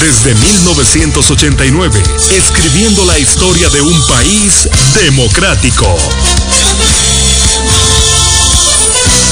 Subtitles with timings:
[0.00, 5.86] Desde 1989, escribiendo la historia de un país democrático.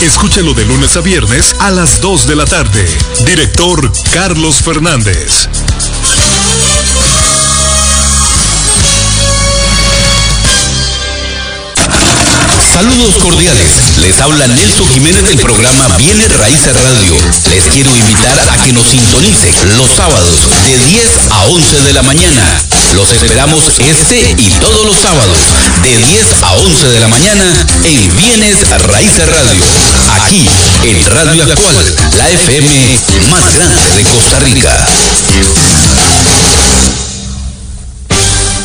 [0.02, 2.86] Escúchalo de lunes a viernes a las 2 de la tarde.
[3.24, 5.48] Director Carlos Fernández.
[12.76, 13.96] Saludos cordiales.
[14.02, 17.16] Les habla Nelson Jiménez del programa Viene Raíces Radio.
[17.48, 22.02] Les quiero invitar a que nos sintonicen los sábados de 10 a 11 de la
[22.02, 22.42] mañana.
[22.92, 25.38] Los esperamos este y todos los sábados
[25.84, 28.58] de 10 a 11 de la mañana en Bienes
[28.92, 29.64] Raíces Radio.
[30.20, 30.44] Aquí
[30.84, 32.98] en Radio Actual, la FM
[33.30, 34.86] más grande de Costa Rica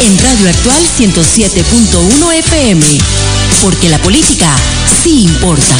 [0.00, 2.84] en Radio Actual 107.1 FM,
[3.62, 4.54] porque la política
[5.02, 5.76] sí importa.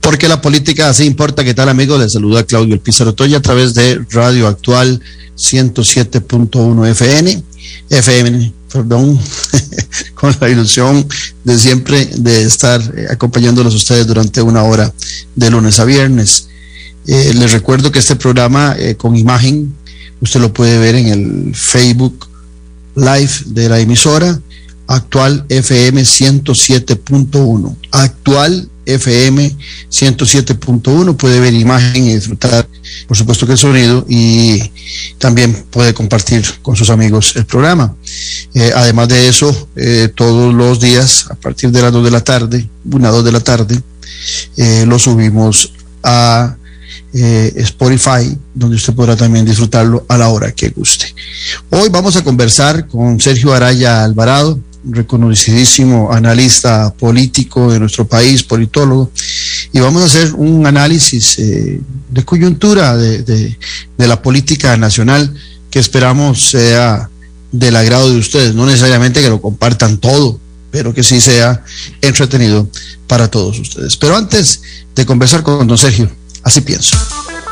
[0.00, 1.44] Porque la política sí importa.
[1.44, 2.00] ¿Qué tal, amigos?
[2.00, 5.00] Les saluda Claudio El Pizarro Toya a través de Radio Actual
[5.38, 7.42] 107.1 FM.
[7.90, 9.18] FM, perdón,
[10.14, 11.06] con la ilusión
[11.44, 14.92] de siempre de estar acompañándolos a ustedes durante una hora
[15.34, 16.49] de lunes a viernes.
[17.12, 19.74] Eh, les recuerdo que este programa eh, con imagen,
[20.20, 22.28] usted lo puede ver en el Facebook
[22.94, 24.40] Live de la emisora,
[24.86, 27.76] actual FM 107.1.
[27.90, 29.56] Actual FM
[29.90, 32.68] 107.1, puede ver imagen y disfrutar,
[33.08, 34.62] por supuesto que el sonido, y
[35.18, 37.92] también puede compartir con sus amigos el programa.
[38.54, 39.68] Eh, además de eso,
[40.14, 43.40] todos los días, a partir de las 2 de la tarde, una 2 de la
[43.40, 43.82] tarde,
[44.86, 45.72] lo subimos
[46.04, 46.56] a
[47.12, 51.12] eh, Spotify, donde usted podrá también disfrutarlo a la hora que guste.
[51.70, 59.10] Hoy vamos a conversar con Sergio Araya Alvarado, reconocidísimo analista político de nuestro país, politólogo,
[59.72, 63.56] y vamos a hacer un análisis eh, de coyuntura de, de,
[64.06, 65.34] la política nacional
[65.70, 67.10] que esperamos sea
[67.52, 70.38] del agrado de ustedes, no necesariamente que lo compartan todo,
[70.70, 71.64] pero que sí sea
[72.00, 72.68] entretenido
[73.06, 73.96] para todos ustedes.
[73.96, 74.62] Pero antes
[74.94, 76.10] de conversar con don Sergio,
[76.42, 76.96] Así pienso.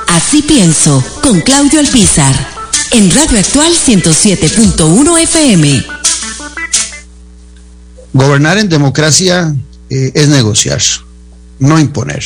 [0.08, 2.34] Así pienso, con Claudio Alpizar,
[2.92, 5.84] en Radio Actual 107.1 FM.
[8.12, 9.54] Gobernar en democracia
[9.90, 10.80] eh, es negociar,
[11.58, 12.24] no imponer.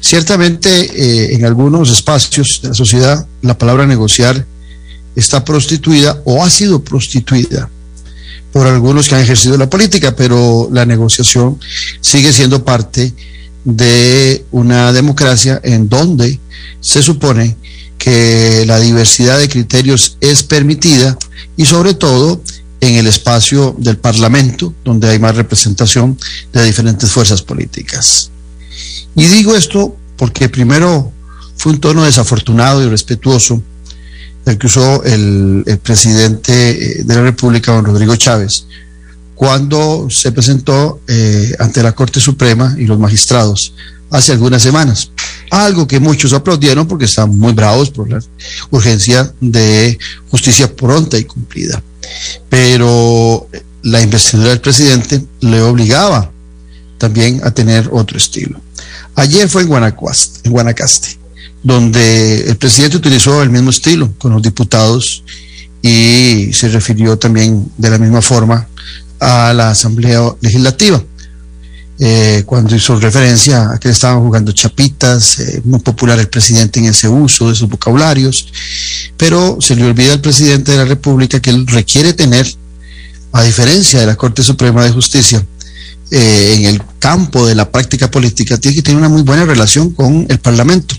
[0.00, 4.46] Ciertamente, eh, en algunos espacios de la sociedad, la palabra negociar
[5.14, 7.70] está prostituida o ha sido prostituida
[8.52, 11.58] por algunos que han ejercido la política, pero la negociación
[12.00, 13.14] sigue siendo parte de
[13.64, 16.38] una democracia en donde
[16.80, 17.56] se supone
[17.98, 21.16] que la diversidad de criterios es permitida
[21.56, 22.42] y sobre todo
[22.80, 26.18] en el espacio del Parlamento, donde hay más representación
[26.52, 28.30] de diferentes fuerzas políticas.
[29.16, 31.10] Y digo esto porque primero
[31.56, 33.62] fue un tono desafortunado y respetuoso
[34.44, 38.66] el que usó el, el presidente de la República, don Rodrigo Chávez,
[39.34, 43.74] cuando se presentó eh, ante la Corte Suprema y los magistrados
[44.10, 45.10] hace algunas semanas.
[45.50, 48.20] Algo que muchos aplaudieron porque están muy bravos por la
[48.70, 49.98] urgencia de
[50.30, 51.82] justicia pronta y cumplida.
[52.48, 53.48] Pero
[53.82, 56.30] la investidura del presidente le obligaba
[56.98, 58.60] también a tener otro estilo.
[59.16, 61.18] Ayer fue en Guanacaste, en Guanacaste,
[61.62, 65.22] donde el presidente utilizó el mismo estilo con los diputados
[65.82, 68.68] y se refirió también de la misma forma
[69.20, 71.02] a la Asamblea Legislativa.
[72.00, 76.86] Eh, cuando hizo referencia a que estaban jugando chapitas, eh, muy popular el presidente en
[76.86, 78.48] ese uso de sus vocabularios,
[79.16, 82.52] pero se le olvida al presidente de la República que él requiere tener,
[83.30, 85.44] a diferencia de la Corte Suprema de Justicia,
[86.10, 89.90] eh, en el campo de la práctica política, tiene que tener una muy buena relación
[89.90, 90.96] con el Parlamento.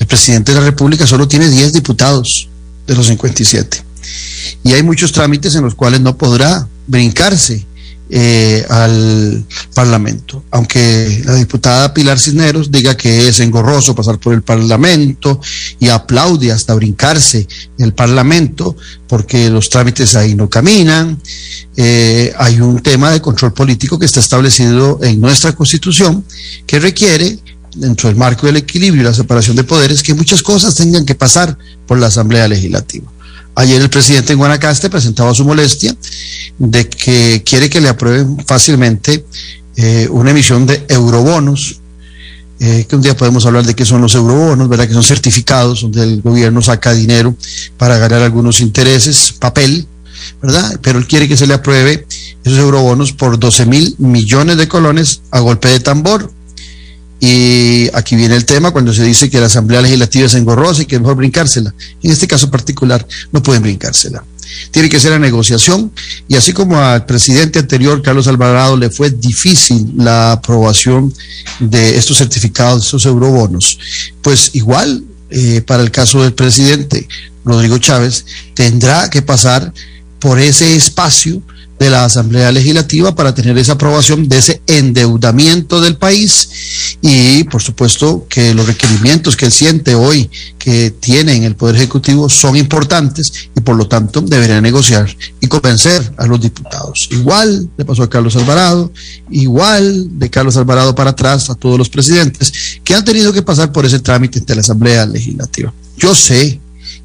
[0.00, 2.48] El presidente de la República solo tiene 10 diputados
[2.86, 3.85] de los 57.
[4.64, 7.66] Y hay muchos trámites en los cuales no podrá brincarse
[8.08, 9.44] eh, al
[9.74, 10.44] Parlamento.
[10.52, 15.40] Aunque la diputada Pilar Cisneros diga que es engorroso pasar por el Parlamento
[15.80, 17.48] y aplaude hasta brincarse
[17.78, 18.76] el Parlamento
[19.08, 21.20] porque los trámites ahí no caminan.
[21.76, 26.24] Eh, hay un tema de control político que está establecido en nuestra Constitución
[26.64, 27.40] que requiere
[27.74, 31.16] dentro del marco del equilibrio y la separación de poderes, que muchas cosas tengan que
[31.16, 31.58] pasar
[31.88, 33.10] por la Asamblea Legislativa.
[33.56, 35.96] Ayer el presidente en Guanacaste presentaba su molestia
[36.58, 39.24] de que quiere que le aprueben fácilmente
[39.76, 41.80] eh, una emisión de eurobonos,
[42.60, 44.86] eh, que un día podemos hablar de qué son los eurobonos, ¿verdad?
[44.86, 47.34] Que son certificados donde el gobierno saca dinero
[47.78, 49.86] para ganar algunos intereses, papel,
[50.42, 50.78] ¿verdad?
[50.82, 52.06] Pero él quiere que se le apruebe
[52.44, 56.30] esos eurobonos por 12 mil millones de colones a golpe de tambor.
[57.28, 60.86] Y aquí viene el tema cuando se dice que la Asamblea Legislativa es engorrosa y
[60.86, 61.74] que es mejor brincársela.
[62.00, 64.22] En este caso particular, no pueden brincársela.
[64.70, 65.90] Tiene que ser la negociación
[66.28, 71.12] y así como al presidente anterior, Carlos Alvarado, le fue difícil la aprobación
[71.58, 73.76] de estos certificados, de estos eurobonos,
[74.22, 77.08] pues igual eh, para el caso del presidente
[77.44, 78.24] Rodrigo Chávez,
[78.54, 79.72] tendrá que pasar
[80.20, 81.42] por ese espacio
[81.78, 87.62] de la Asamblea Legislativa para tener esa aprobación de ese endeudamiento del país y por
[87.62, 92.56] supuesto que los requerimientos que él siente hoy que tiene en el Poder Ejecutivo son
[92.56, 97.08] importantes y por lo tanto debería negociar y convencer a los diputados.
[97.10, 98.92] Igual le pasó a Carlos Alvarado,
[99.30, 102.52] igual de Carlos Alvarado para atrás a todos los presidentes
[102.82, 105.72] que han tenido que pasar por ese trámite de la Asamblea Legislativa.
[105.98, 106.60] Yo sé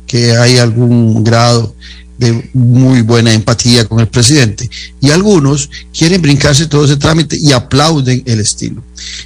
[0.08, 1.76] que hay algún grado
[2.22, 4.70] de muy buena empatía con el presidente.
[5.02, 8.84] Y algunos quieren brincarse todo ese trámite y aplauden el estilo.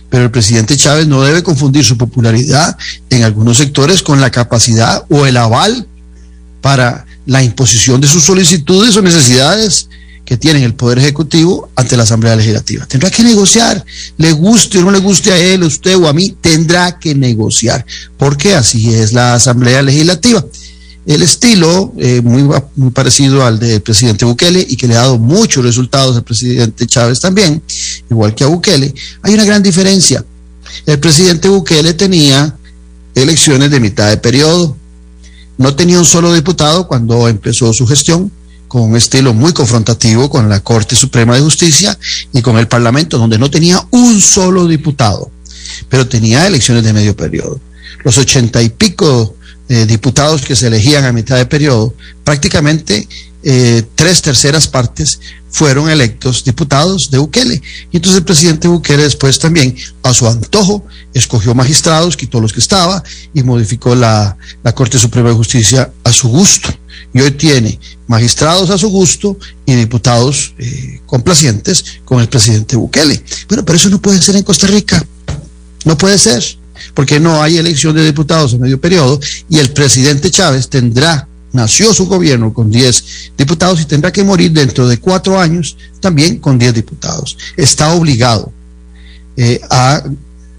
[0.09, 2.77] Pero el presidente Chávez no debe confundir su popularidad
[3.09, 5.85] en algunos sectores con la capacidad o el aval
[6.61, 9.89] para la imposición de sus solicitudes o necesidades
[10.23, 12.85] que tiene el Poder Ejecutivo ante la Asamblea Legislativa.
[12.85, 13.85] Tendrá que negociar,
[14.17, 17.13] le guste o no le guste a él, a usted o a mí, tendrá que
[17.13, 17.85] negociar,
[18.17, 20.43] porque así es la Asamblea Legislativa
[21.05, 22.49] el estilo eh, muy,
[22.91, 27.19] parecido al del presidente Bukele y que le ha dado muchos resultados al presidente Chávez
[27.19, 27.61] también,
[28.09, 30.25] igual que a Bukele, hay una gran diferencia.
[30.85, 32.55] El presidente Bukele tenía
[33.13, 34.75] elecciones de mitad de periodo,
[35.57, 38.31] no tenía un solo diputado cuando empezó su gestión,
[38.67, 41.97] con un estilo muy confrontativo con la Corte Suprema de Justicia
[42.33, 45.29] y con el Parlamento, donde no tenía un solo diputado,
[45.87, 47.59] pero tenía elecciones de medio periodo.
[48.03, 49.35] Los ochenta y pico
[49.69, 53.07] eh, diputados que se elegían a mitad de periodo, prácticamente
[53.47, 55.19] eh, tres terceras partes
[55.51, 57.61] fueron electos diputados de Bukele.
[57.91, 62.59] Y entonces el presidente Bukele después también, a su antojo, escogió magistrados, quitó los que
[62.59, 63.03] estaba
[63.33, 66.69] y modificó la, la Corte Suprema de Justicia a su gusto.
[67.13, 73.23] Y hoy tiene magistrados a su gusto y diputados eh, complacientes con el presidente Bukele.
[73.47, 75.05] Bueno, pero eso no puede ser en Costa Rica.
[75.85, 76.43] No puede ser
[76.93, 79.19] porque no hay elección de diputados en medio periodo
[79.49, 84.51] y el presidente Chávez tendrá, nació su gobierno con 10 diputados y tendrá que morir
[84.51, 87.37] dentro de cuatro años también con 10 diputados.
[87.57, 88.51] Está obligado
[89.37, 90.03] eh, a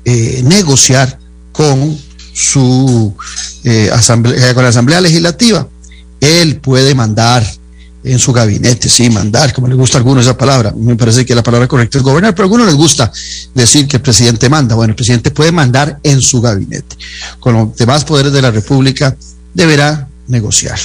[0.05, 1.19] eh, negociar
[1.53, 1.99] con
[2.33, 3.15] su
[3.65, 3.91] eh,
[4.55, 5.67] con la Asamblea Legislativa.
[6.21, 7.47] Él puede mandar
[8.07, 10.73] en su gabinete, sí, mandar, como le gusta a algunos esa palabra.
[10.77, 13.11] Me parece que la palabra correcta es gobernar, pero a algunos les gusta
[13.53, 14.77] decir que el presidente manda.
[14.77, 16.97] Bueno, el presidente puede mandar en su gabinete.
[17.41, 19.17] Con los demás poderes de la República
[19.53, 20.79] deberá negociar.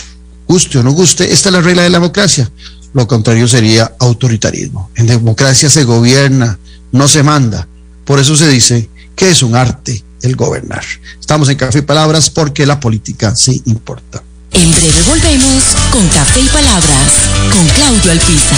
[0.48, 2.50] Guste o no guste, esta es la regla de la democracia.
[2.94, 4.90] Lo contrario sería autoritarismo.
[4.96, 6.58] En democracia se gobierna,
[6.92, 7.68] no se manda.
[8.04, 10.84] Por eso se dice que es un arte el gobernar.
[11.20, 14.24] Estamos en Café y Palabras porque la política sí importa.
[14.54, 18.58] En breve volvemos con Café y Palabras con Claudio Alpizar.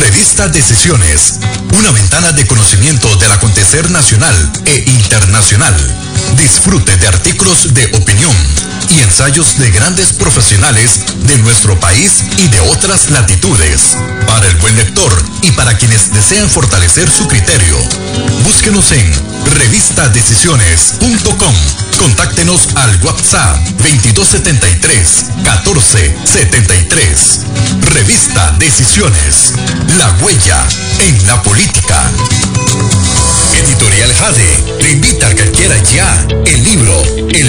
[0.00, 1.38] Revista Decisiones,
[1.78, 5.74] una ventana de conocimiento del acontecer nacional e internacional.
[6.36, 8.34] Disfrute de artículos de opinión
[8.90, 13.96] y ensayos de grandes profesionales de nuestro país y de otras latitudes.
[14.26, 17.76] Para el buen lector y para quienes desean fortalecer su criterio,
[18.44, 19.12] búsquenos en
[19.58, 21.54] revistadecisiones.com.
[21.98, 27.40] Contáctenos al WhatsApp 2273 1473.
[27.94, 29.52] Revista Decisiones.
[29.98, 30.66] La huella
[31.00, 32.10] en la política.
[33.54, 37.48] Editorial Jade le invita a que adquiera ya el libro el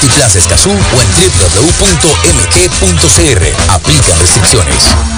[0.00, 1.08] Multiplaza Escazú o en
[1.58, 2.22] www.mg.cr.
[3.72, 5.17] Aplican restricciones.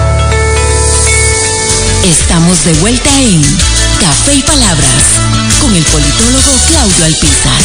[2.03, 3.43] Estamos de vuelta en
[3.99, 5.03] Café y Palabras
[5.61, 7.61] con el politólogo Claudio Alpizar.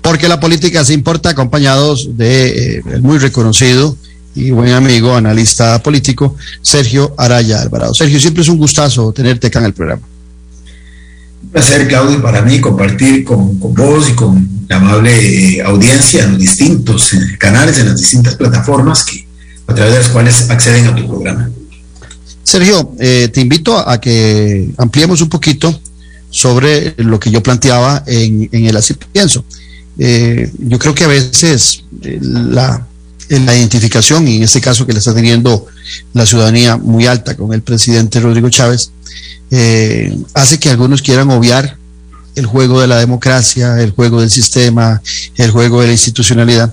[0.00, 3.96] Porque la política se importa, acompañados de eh, el muy reconocido
[4.36, 7.92] y buen amigo, analista político, Sergio Araya Alvarado.
[7.92, 10.02] Sergio, siempre es un gustazo tenerte acá en el programa.
[11.42, 16.22] Un placer, Claudio, para mí compartir con, con vos y con la amable eh, audiencia
[16.22, 19.29] en los distintos canales, en las distintas plataformas que,
[19.70, 21.50] a través de las cuales acceden a tu programa.
[22.42, 25.80] Sergio, eh, te invito a que ampliemos un poquito
[26.28, 29.44] sobre lo que yo planteaba en, el Así Pienso.
[29.98, 32.86] Eh, yo creo que a veces eh, la,
[33.28, 35.66] la identificación, y en este caso que le está teniendo
[36.14, 38.90] la ciudadanía muy alta con el presidente Rodrigo Chávez,
[40.34, 41.76] hace que algunos quieran obviar
[42.36, 45.02] el juego de la democracia, el juego del sistema,
[45.36, 46.72] el juego de la institucionalidad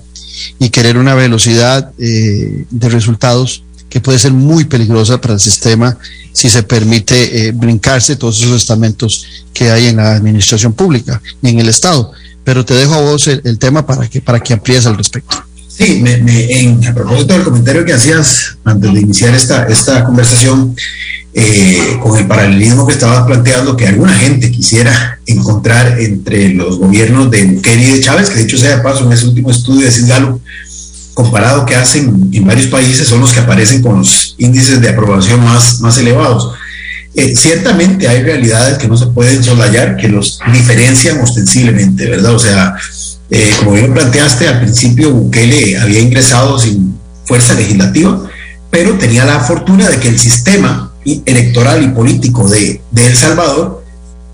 [0.58, 5.96] y querer una velocidad eh, de resultados que puede ser muy peligrosa para el sistema
[6.32, 11.48] si se permite eh, brincarse todos esos estamentos que hay en la administración pública y
[11.48, 12.12] en el Estado.
[12.44, 15.47] Pero te dejo a vos el, el tema para que, para que amplíes al respecto.
[15.78, 20.02] Sí, me, me, en, a propósito del comentario que hacías antes de iniciar esta, esta
[20.02, 20.74] conversación,
[21.34, 27.30] eh, con el paralelismo que estabas planteando, que alguna gente quisiera encontrar entre los gobiernos
[27.30, 29.92] de Bukele y de Chávez, que dicho sea de paso, en ese último estudio de
[29.92, 30.40] Cisgalo,
[31.14, 35.44] comparado que hacen en varios países, son los que aparecen con los índices de aprobación
[35.44, 36.54] más, más elevados.
[37.14, 42.34] Eh, ciertamente hay realidades que no se pueden soslayar, que los diferencian ostensiblemente, ¿verdad?
[42.34, 42.74] O sea,
[43.30, 48.22] eh, como bien planteaste, al principio Bukele había ingresado sin fuerza legislativa,
[48.70, 53.84] pero tenía la fortuna de que el sistema electoral y político de, de El Salvador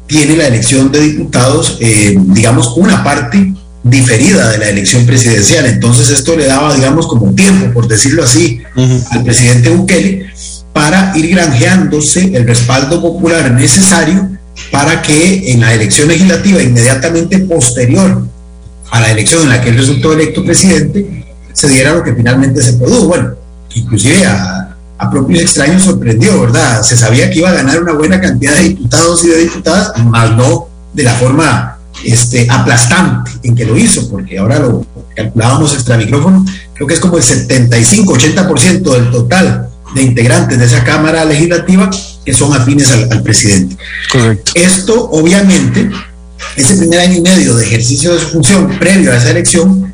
[0.07, 5.67] tiene la elección de diputados, eh, digamos, una parte diferida de la elección presidencial.
[5.67, 9.05] Entonces esto le daba, digamos, como tiempo, por decirlo así, uh -huh.
[9.11, 10.27] al presidente Bukele
[10.73, 14.29] para ir granjeándose el respaldo popular necesario
[14.71, 18.27] para que en la elección legislativa inmediatamente posterior
[18.95, 22.63] a la elección en la que él resultó electo presidente, se diera lo que finalmente
[22.63, 23.09] se produjo.
[23.09, 23.31] Bueno,
[23.75, 26.81] inclusive a, a propios extraños sorprendió, ¿verdad?
[26.85, 30.37] Se sabía que iba a ganar una buena cantidad de diputados y de diputadas, más
[30.37, 34.87] no de la forma este, aplastante en que lo hizo, porque ahora lo
[35.17, 40.85] calculábamos extra micrófono, creo que es como el 75-80% del total de integrantes de esa
[40.85, 41.91] Cámara Legislativa
[42.25, 43.77] que son afines al, al presidente.
[44.13, 44.53] Correcto.
[44.55, 45.91] Esto, obviamente,
[46.57, 49.93] ese primer año y medio de ejercicio de su función previo a esa elección,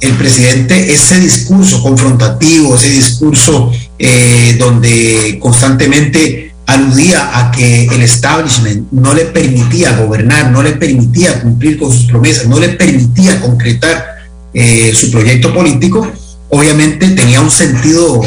[0.00, 8.90] el presidente, ese discurso confrontativo, ese discurso eh, donde constantemente aludía a que el establishment
[8.92, 14.06] no le permitía gobernar, no le permitía cumplir con sus promesas, no le permitía concretar
[14.54, 16.10] eh, su proyecto político,
[16.48, 18.20] obviamente tenía un sentido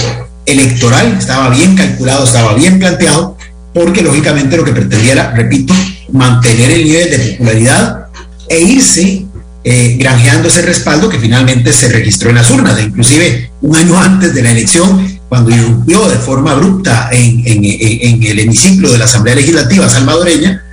[0.46, 3.38] electoral, estaba bien calculado, estaba bien planteado,
[3.74, 5.74] porque lógicamente lo que pretendía era, repito,
[6.14, 8.08] mantener el nivel de popularidad
[8.48, 9.26] e irse
[9.66, 12.80] eh, granjeando ese respaldo que finalmente se registró en las urnas.
[12.82, 18.92] Inclusive un año antes de la elección, cuando irrumpió de forma abrupta en, el hemiciclo
[18.92, 20.64] de la Asamblea Legislativa salvadoreña,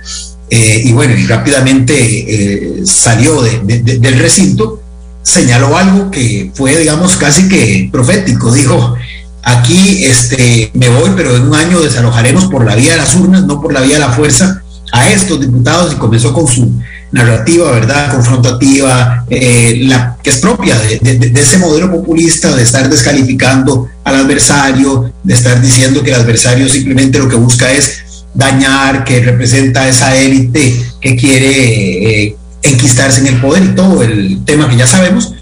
[0.49, 4.81] eh, y bueno, y rápidamente eh, salió del recinto,
[5.23, 8.51] señaló algo que fue, digamos, casi que profético.
[8.51, 8.95] Dijo,
[9.41, 13.45] aquí este, me voy, pero en un año desalojaremos por la vía de las urnas,
[13.45, 14.60] no por la vía de la fuerza,
[14.91, 16.71] a estos diputados y comenzó con su
[17.11, 18.11] narrativa, ¿verdad?
[18.11, 19.87] Confrontativa, eh,
[20.23, 26.03] que es propia de, ese modelo populista de estar descalificando al adversario, de estar diciendo
[26.03, 27.99] que el adversario simplemente lo que busca es
[28.33, 34.01] dañar, que representa a esa élite que quiere eh, enquistarse en el poder y todo
[34.03, 35.33] el tema que ya sabemos.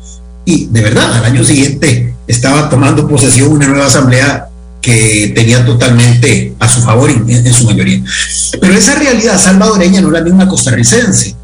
[0.46, 4.49] Y de verdad, al año siguiente estaba tomando posesión una nueva asamblea
[4.82, 8.02] que tenía totalmente a su favor en, su mayoría.
[8.60, 11.36] Pero esa realidad salvadoreña no es la misma costarricense.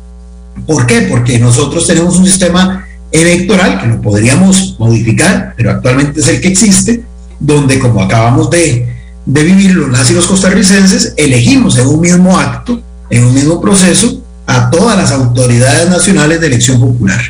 [0.66, 1.02] ¿Por qué?
[1.02, 6.48] Porque nosotros tenemos un sistema electoral que lo podríamos modificar, pero actualmente es el que
[6.48, 7.04] existe,
[7.40, 8.94] donde como acabamos de,
[9.26, 13.62] de vivir los nazis y los costarricenses, elegimos en un mismo acto, en un mismo
[13.62, 17.22] proceso, a todas las autoridades nacionales de elección popular.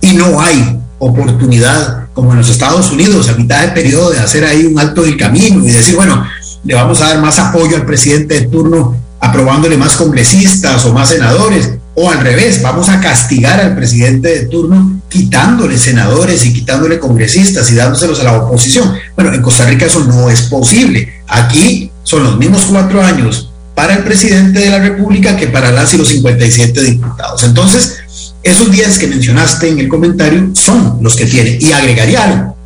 [0.00, 4.44] Y no hay oportunidad, como en los Estados Unidos, a mitad de periodo, de hacer
[4.44, 6.26] ahí un alto del camino y decir, bueno,
[6.62, 11.08] le vamos a dar más apoyo al presidente de turno aprobándole más congresistas o más
[11.08, 16.98] senadores, o al revés, vamos a castigar al presidente de turno quitándole senadores y quitándole
[16.98, 18.92] congresistas y dándoselos a la oposición.
[19.14, 21.08] Bueno, en Costa Rica eso no es posible.
[21.28, 25.94] Aquí son los mismos cuatro años para el presidente de la República que para las
[25.94, 27.44] y los 57 diputados.
[27.44, 27.98] Entonces,
[28.44, 31.58] esos días que mencionaste en el comentario son los que tiene.
[31.60, 32.56] Y agregaría algo.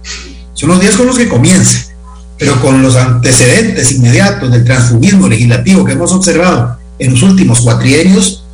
[0.53, 1.87] Son los días con los que comienza.
[2.37, 8.45] Pero con los antecedentes inmediatos del transfugismo legislativo que hemos observado en los últimos cuatrienios,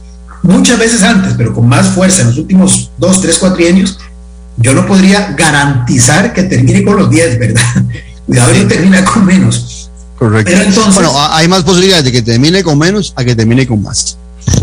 [0.42, 3.98] muchas veces antes, pero con más fuerza en los últimos dos, tres cuatrienios,
[4.58, 7.62] yo no podría garantizar que termine con los 10, ¿verdad?
[8.26, 9.90] Cuidado y termina con menos.
[10.18, 10.52] Correcto.
[10.52, 14.16] entonces, bueno, hay más posibilidades de que termine con menos a que termine con más.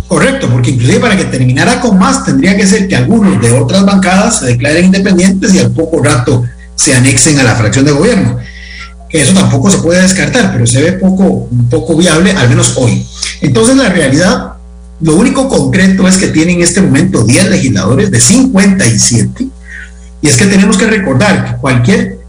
[0.07, 3.85] Correcto, porque inclusive para que terminara con más tendría que ser que algunos de otras
[3.85, 6.43] bancadas se declaren independientes y al poco rato
[6.75, 8.37] se anexen a la fracción de gobierno.
[9.09, 13.05] Que eso tampoco se puede descartar, pero se ve poco, poco viable, al menos hoy.
[13.41, 14.53] Entonces la realidad,
[14.99, 19.47] lo único concreto es que tienen en este momento 10 legisladores de 57,
[20.21, 22.19] y es que tenemos que recordar que cualquier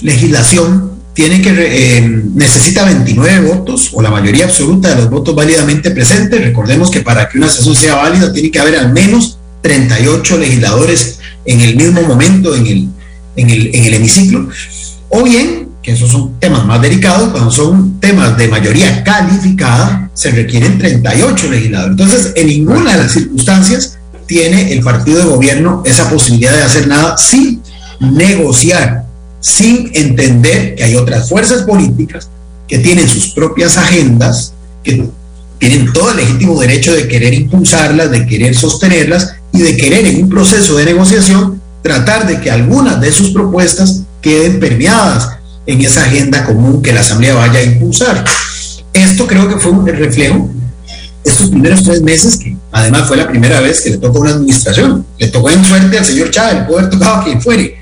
[0.00, 5.90] legislación tiene que eh, necesita 29 votos o la mayoría absoluta de los votos válidamente
[5.90, 6.42] presentes.
[6.42, 11.18] Recordemos que para que una sesión sea válida tiene que haber al menos 38 legisladores
[11.44, 12.88] en el mismo momento en el,
[13.36, 14.48] en el, en el hemiciclo.
[15.10, 20.30] O bien, que esos son temas más delicados, cuando son temas de mayoría calificada, se
[20.30, 21.90] requieren 38 legisladores.
[21.90, 26.86] Entonces, en ninguna de las circunstancias tiene el partido de gobierno esa posibilidad de hacer
[26.86, 27.60] nada sin
[28.00, 29.04] negociar
[29.42, 32.30] sin entender que hay otras fuerzas políticas
[32.66, 35.04] que tienen sus propias agendas, que
[35.58, 40.22] tienen todo el legítimo derecho de querer impulsarlas, de querer sostenerlas y de querer en
[40.22, 45.28] un proceso de negociación tratar de que algunas de sus propuestas queden permeadas
[45.66, 48.24] en esa agenda común que la Asamblea vaya a impulsar.
[48.92, 50.48] Esto creo que fue un reflejo
[51.24, 55.04] estos primeros tres meses, que además fue la primera vez que le tocó una administración.
[55.18, 57.76] Le tocó en suerte al señor Chávez, le haber tocado a quien fuere,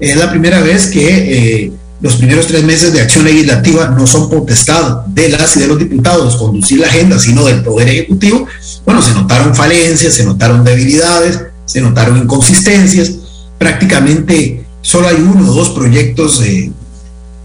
[0.00, 4.28] es la primera vez que eh, los primeros tres meses de acción legislativa no son
[4.28, 8.46] potestad de las y de los diputados conducir la agenda, sino del Poder Ejecutivo.
[8.84, 13.12] Bueno, se notaron falencias, se notaron debilidades, se notaron inconsistencias.
[13.56, 16.72] Prácticamente solo hay uno o dos proyectos eh,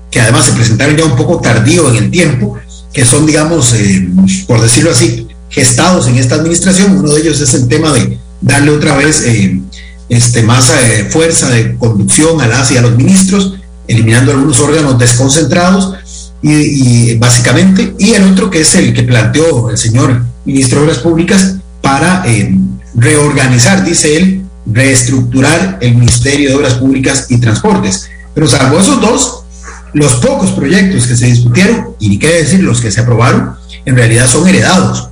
[0.10, 2.58] que además se presentaron ya un poco tardío en el tiempo,
[2.92, 4.10] que son, digamos, eh,
[4.48, 6.98] por decirlo así, gestados en esta administración.
[6.98, 9.24] Uno de ellos es el tema de darle otra vez
[10.10, 13.56] este, más eh, fuerza de conducción a las y a los ministros,
[13.88, 15.96] eliminando algunos órganos desconcentrados
[16.42, 21.00] y, básicamente, y el otro que es el que planteó el señor ministro de Obras
[21.00, 22.56] Públicas para eh,
[22.96, 28.10] reorganizar, dice él, reestructurar el Ministerio de Obras Públicas y Transportes.
[28.34, 29.44] Pero salvo esos dos,
[29.94, 33.96] los pocos proyectos que se discutieron, y ni qué decir los que se aprobaron, en
[33.96, 35.10] realidad son heredados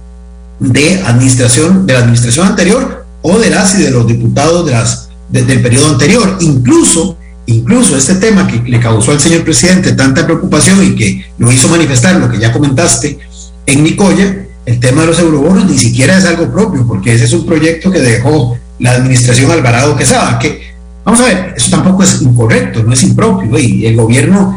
[0.60, 5.10] de administración, de la administración anterior o de las y de los diputados de las,
[5.30, 6.38] del periodo anterior.
[6.42, 11.52] Incluso, incluso este tema que le causó al señor presidente tanta preocupación y que lo
[11.52, 13.18] hizo manifestar, lo que ya comentaste,
[13.66, 17.34] en Nicoya, el tema de los eurobonos ni siquiera es algo propio, porque ese es
[17.34, 20.62] un proyecto que dejó la administración Alvarado Quesada, que,
[21.04, 24.56] vamos a ver, eso tampoco es incorrecto, no es impropio, y el gobierno,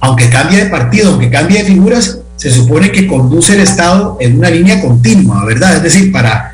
[0.00, 4.36] aunque cambie de partido, aunque cambie de figuras, se supone que conduce el Estado en
[4.36, 5.76] una línea continua, ¿verdad?
[5.76, 6.49] Es decir, para,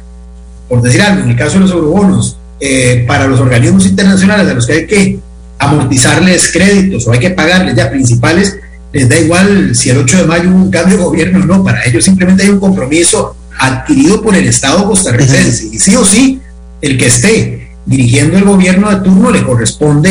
[0.68, 4.54] por decir algo, en el caso de los eurobonos, eh, para los organismos internacionales a
[4.54, 5.18] los que hay que
[5.58, 8.56] amortizarles créditos o hay que pagarles ya principales,
[8.92, 11.64] les da igual si el 8 de mayo hubo un cambio de gobierno o no,
[11.64, 15.68] para ellos simplemente hay un compromiso adquirido por el Estado costarricense.
[15.72, 16.40] Y sí o sí,
[16.80, 20.10] el que esté dirigiendo el gobierno de turno le corresponde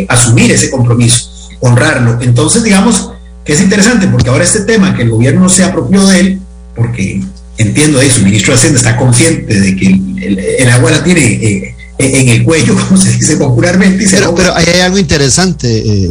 [0.00, 1.30] eh, asumir ese compromiso,
[1.60, 2.18] honrarlo.
[2.20, 3.12] Entonces, digamos
[3.44, 6.40] que es interesante porque ahora este tema que el gobierno se apropió de él,
[6.74, 7.22] porque
[7.58, 11.74] entiendo eso, el ministro de Hacienda está consciente de que el, agua la tiene eh,
[11.98, 14.06] en el cuello, como se dice popularmente.
[14.10, 15.78] pero, pero hay algo interesante.
[15.78, 16.08] Eh,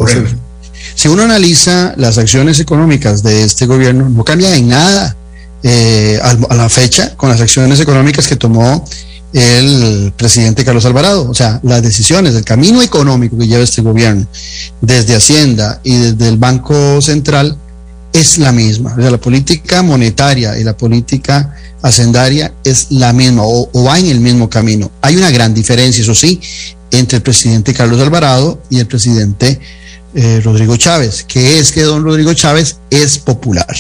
[0.96, 5.16] si uno analiza las acciones económicas de este gobierno, no cambia en nada
[5.64, 8.86] eh, a, la fecha con las acciones económicas que tomó
[9.34, 11.30] el presidente Carlos Alvarado.
[11.30, 14.26] O sea, las decisiones, el camino económico que lleva este gobierno
[14.80, 17.58] desde Hacienda y desde el Banco Central
[18.16, 18.96] es la misma.
[18.98, 24.08] O sea, la política monetaria y la política hacendaria es la misma o, va en
[24.08, 24.90] el mismo camino.
[25.02, 26.40] Hay una gran diferencia, eso sí,
[26.92, 29.60] entre el presidente Carlos Alvarado y el presidente
[30.14, 33.76] eh, Rodrigo Chávez, que es que don Rodrigo Chávez es popular.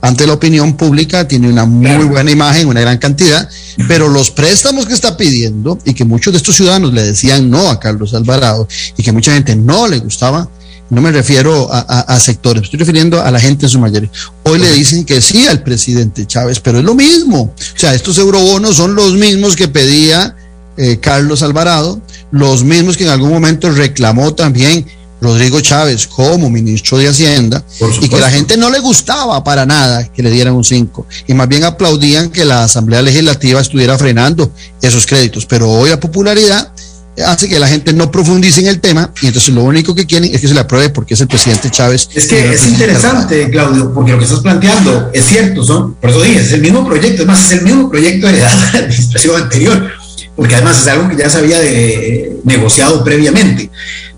[0.00, 3.48] Ante la opinión pública tiene una muy buena imagen, una gran cantidad,
[3.88, 7.68] pero los préstamos que está pidiendo y que muchos de estos ciudadanos le decían no
[7.68, 8.66] a Carlos Alvarado
[8.96, 10.48] y que mucha gente no le gustaba,
[10.94, 14.10] no me refiero a, sectores, me estoy refiriendo a la gente en su mayoría.
[14.44, 17.42] Hoy le dicen que sí al presidente Chávez, pero es lo mismo.
[17.42, 20.36] O sea, estos eurobonos son los mismos que pedía
[20.76, 24.86] eh, Carlos Alvarado, los mismos que en algún momento reclamó también
[25.20, 27.64] Rodrigo Chávez como ministro de Hacienda
[28.00, 31.34] y que la gente no le gustaba para nada que le dieran un 5 y
[31.34, 34.52] más bien aplaudían que la Asamblea Legislativa estuviera frenando
[34.82, 35.46] esos créditos.
[35.46, 36.72] Pero hoy la popularidad
[37.22, 40.34] hace que la gente no profundice en el tema y entonces lo único que quieren
[40.34, 42.08] es que se le apruebe porque es el presidente Chávez.
[42.14, 46.22] Es que es interesante, Claudio, porque lo que estás planteando es cierto, son, por eso
[46.22, 49.90] dije, es el mismo proyecto, es más, es el mismo proyecto de la administración anterior,
[50.36, 53.70] porque además es algo que ya se había de, negociado previamente.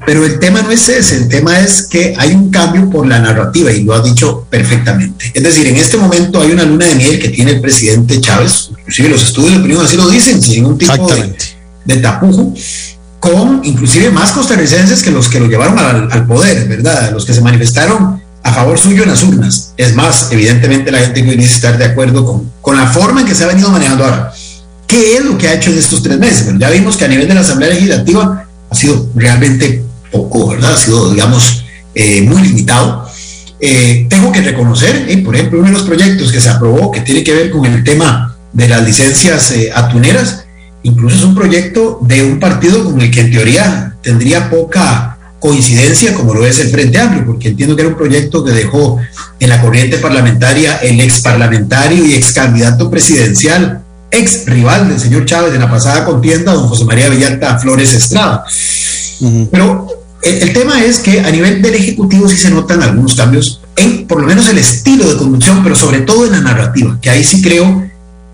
[0.04, 3.18] Pero el tema no es ese, el tema es que hay un cambio por la
[3.18, 5.32] narrativa y lo ha dicho perfectamente.
[5.34, 8.70] Es decir, en este momento hay una luna de miel que tiene el presidente Chávez,
[8.70, 11.34] inclusive los estudios de opinión así lo dicen, sin ningún tipo de,
[11.86, 12.52] de tapujo,
[13.20, 17.10] con inclusive más costarricenses que los que lo llevaron al, poder, ¿verdad?
[17.12, 19.72] Los que se manifestaron a favor suyo en las urnas.
[19.76, 23.26] Es más, evidentemente la gente que dice estar de acuerdo con, con la forma en
[23.26, 24.32] que se ha venido manejando ahora.
[24.86, 26.44] ¿Qué es lo que ha hecho en estos tres meses?
[26.44, 30.74] Bueno, ya vimos que a nivel de la Asamblea Legislativa ha sido realmente poco, ¿verdad?
[30.74, 33.08] Ha sido, digamos, eh, muy limitado.
[33.58, 37.00] Eh, tengo que reconocer, eh, por ejemplo, uno de los proyectos que se aprobó que
[37.00, 40.45] tiene que ver con el tema de las licencias atuneras,
[40.86, 46.14] incluso es un proyecto de un partido con el que en teoría tendría poca coincidencia
[46.14, 48.98] como lo es el Frente Amplio, porque entiendo que era un proyecto que dejó
[49.38, 55.24] en la corriente parlamentaria el ex parlamentario y ex candidato presidencial, ex rival del señor
[55.24, 58.44] Chávez en la pasada contienda, don José María Villalta Flores Estrada.
[59.50, 59.88] Pero
[60.22, 64.20] el, tema es que a nivel del Ejecutivo sí se notan algunos cambios en por
[64.20, 67.42] lo menos el estilo de conducción, pero sobre todo en la narrativa, que ahí sí
[67.42, 67.84] creo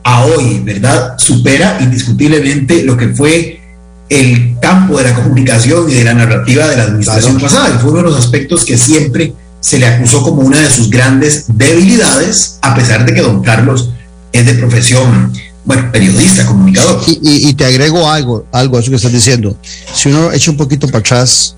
[0.04, 1.14] a hoy, ¿verdad?
[1.18, 3.60] Supera indiscutiblemente lo que fue
[4.08, 7.74] el campo de la comunicación y de la narrativa de la administración pasada.
[7.74, 10.90] Y fue uno de los aspectos que siempre se le acusó como una de sus
[10.90, 13.90] grandes debilidades, a pesar de que don Carlos
[14.32, 15.32] es de profesión,
[15.64, 17.00] bueno, periodista, comunicador.
[17.06, 19.56] Y, te agrego algo, algo a eso que estás diciendo.
[19.94, 21.54] Si uno echa un poquito para atrás,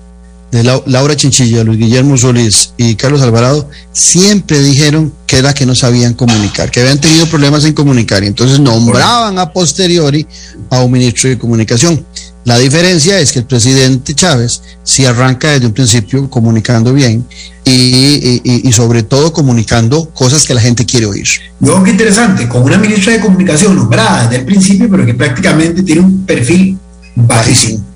[0.63, 6.13] Laura Chinchilla, Luis Guillermo Solís y Carlos Alvarado siempre dijeron que era que no sabían
[6.13, 10.25] comunicar, que habían tenido problemas en comunicar y entonces nombraban a posteriori
[10.69, 12.05] a un ministro de comunicación.
[12.45, 17.25] La diferencia es que el presidente Chávez sí arranca desde un principio comunicando bien
[17.65, 21.27] y, sobre todo comunicando cosas que la gente quiere oír.
[21.59, 25.81] Luego, qué interesante, con una ministra de comunicación nombrada desde el principio, pero que prácticamente
[25.81, 26.77] tiene un perfil
[27.15, 27.94] bajísimo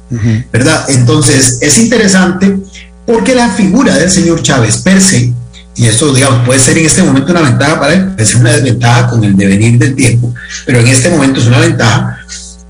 [0.52, 0.86] ¿verdad?
[0.90, 2.58] Entonces, es interesante
[3.06, 5.34] porque la figura del señor Chávez per se,
[5.76, 8.52] y eso, digamos, puede ser en este momento una ventaja para él, puede ser una
[8.52, 10.34] desventaja con el devenir del tiempo,
[10.66, 12.20] pero en este momento es una ventaja,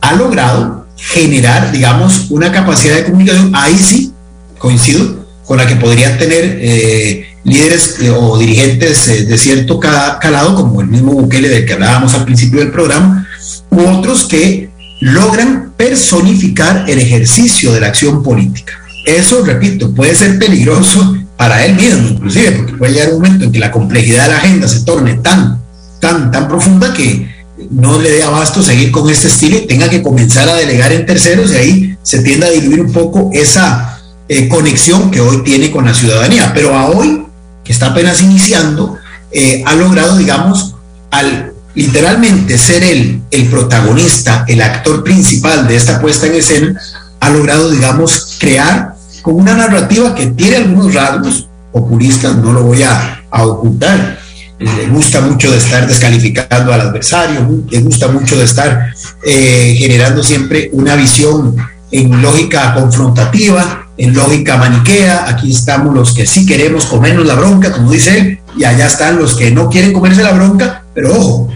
[0.01, 4.13] ha logrado generar, digamos, una capacidad de comunicación, ahí sí,
[4.57, 10.55] coincido, con la que podrían tener eh, líderes eh, o dirigentes eh, de cierto calado,
[10.55, 13.27] como el mismo Bukele del que hablábamos al principio del programa,
[13.71, 14.68] u otros que
[14.99, 18.73] logran personificar el ejercicio de la acción política.
[19.05, 23.51] Eso, repito, puede ser peligroso para él mismo, inclusive, porque puede llegar un momento en
[23.51, 25.59] que la complejidad de la agenda se torne tan
[25.99, 27.29] tan, tan profunda que
[27.71, 31.05] no le dé abasto seguir con este estilo y tenga que comenzar a delegar en
[31.05, 35.69] terceros y ahí se tiende a diluir un poco esa eh, conexión que hoy tiene
[35.69, 36.51] con la ciudadanía.
[36.53, 37.25] Pero a hoy,
[37.63, 38.97] que está apenas iniciando,
[39.31, 40.75] eh, ha logrado, digamos,
[41.11, 46.81] al literalmente ser él el protagonista, el actor principal de esta puesta en escena,
[47.19, 52.83] ha logrado, digamos, crear con una narrativa que tiene algunos rasgos populistas, no lo voy
[52.83, 54.17] a, ocultar.
[54.57, 60.21] Le gusta mucho de estar descalificando al adversario, le gusta mucho de estar eh, generando
[60.21, 61.55] siempre una visión
[61.91, 65.29] en lógica confrontativa, en lógica maniquea.
[65.29, 69.17] Aquí estamos los que sí queremos comernos la bronca, como dice él, y allá están
[69.17, 71.49] los que no quieren comerse la bronca, pero ojo,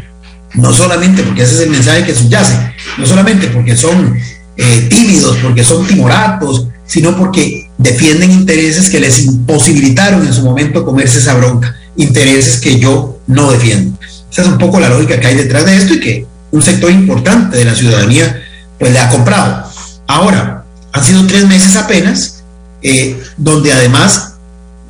[0.55, 2.57] no solamente porque ese es el mensaje que subyace,
[2.97, 4.17] no solamente porque son
[4.55, 10.85] eh, tímidos, porque son timoratos, sino porque defienden intereses que les imposibilitaron en su momento
[10.85, 13.97] comerse esa bronca, intereses que yo no defiendo.
[14.31, 16.91] Esa es un poco la lógica que hay detrás de esto y que un sector
[16.91, 18.43] importante de la ciudadanía
[18.77, 19.67] pues le ha comprado.
[20.07, 22.43] Ahora, han sido tres meses apenas,
[22.81, 24.35] eh, donde además,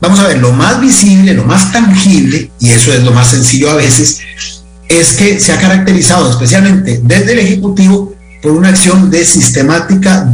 [0.02, 3.70] vamos a ver, lo más visible, lo más tangible, y eso es lo más sencillo
[3.72, 4.20] a veces,
[5.00, 10.26] es que se ha caracterizado especialmente desde el Ejecutivo por una acción de sistemática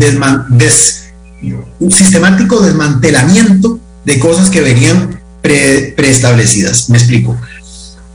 [1.79, 6.89] un sistemático desmantelamiento de cosas que venían preestablecidas.
[6.89, 7.37] Me explico.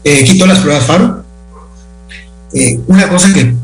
[0.03, 1.25] Eh, las pruebas FARO.
[2.53, 3.55] Eh, una cosa que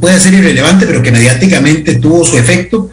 [0.00, 2.90] puede ser irrelevante, pero que mediáticamente tuvo su efecto,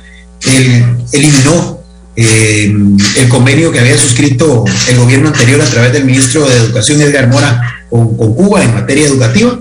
[1.12, 1.81] eliminó
[2.16, 2.74] eh,
[3.18, 7.28] el convenio que había suscrito el gobierno anterior a través del ministro de Educación, Edgar
[7.30, 9.58] Mora, con, Cuba en materia educativa.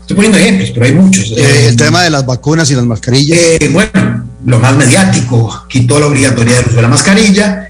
[0.00, 1.32] Estoy poniendo ejemplos, pero hay muchos.
[1.36, 3.38] Eh, el tema de las vacunas y las mascarillas.
[3.38, 7.68] Eh, bueno, lo más mediático, quitó la obligatoriedad de uso de la mascarilla.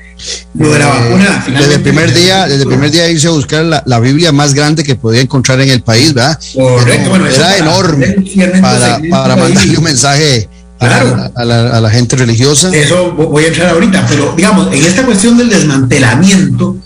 [0.55, 3.31] Lo de la eh, vacuna, desde el primer día, desde el primer día irse a
[3.31, 6.39] buscar la, Biblia más grande que podía encontrar en el país, ¿verdad?
[6.55, 8.15] Correcto, bueno, era enorme
[8.61, 10.49] para, para mandarle un mensaje
[10.89, 11.31] claro.
[11.35, 12.71] a, la, a, la, gente religiosa.
[12.75, 16.77] Eso voy a entrar ahorita, pero digamos, en esta cuestión del desmantelamiento,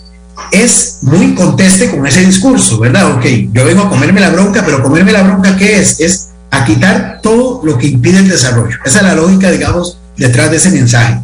[0.51, 3.15] es muy conteste con ese discurso, ¿verdad?
[3.15, 5.99] Ok, yo vengo a comerme la bronca, pero comerme la bronca, ¿qué es?
[5.99, 8.77] Es a quitar todo lo que impide el desarrollo.
[8.85, 11.19] Esa es la lógica, digamos, detrás de ese mensaje.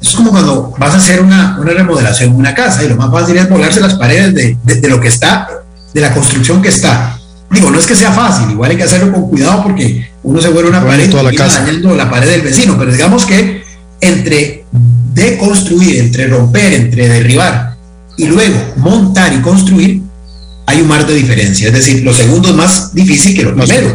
[0.00, 3.10] Es como cuando vas a hacer una, una remodelación en una casa y lo más
[3.10, 5.48] fácil es volarse las paredes de, de, lo que está,
[5.94, 7.18] de la construcción que está.
[7.54, 10.48] Digo, no es que sea fácil, igual hay que hacerlo con cuidado porque uno se
[10.48, 13.62] vuelve una pared y la dañando la pared del vecino, pero digamos que
[14.00, 14.64] entre
[15.14, 17.76] deconstruir, entre romper, entre derribar
[18.16, 20.02] y luego montar y construir,
[20.66, 21.68] hay un mar de diferencia.
[21.68, 23.92] Es decir, lo segundo es más difícil que lo primero.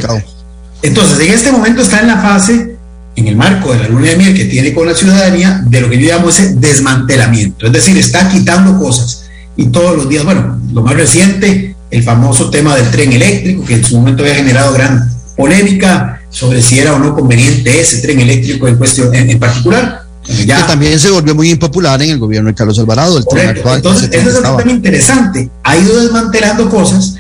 [0.82, 2.78] Entonces, en este momento está en la fase,
[3.16, 5.90] en el marco de la luna de miel que tiene con la ciudadanía, de lo
[5.90, 7.66] que yo llamo ese desmantelamiento.
[7.66, 9.26] Es decir, está quitando cosas.
[9.58, 13.76] Y todos los días, bueno, lo más reciente, el famoso tema del tren eléctrico, que
[13.76, 18.20] en su momento había generado gran polémica sobre si era o no conveniente ese tren
[18.20, 22.56] eléctrico en cuestión en particular que también se volvió muy impopular en el gobierno de
[22.56, 23.18] Carlos Alvarado.
[23.18, 25.50] El tema actual, Entonces, eso es un tema interesante.
[25.64, 27.16] Ha ido desmantelando cosas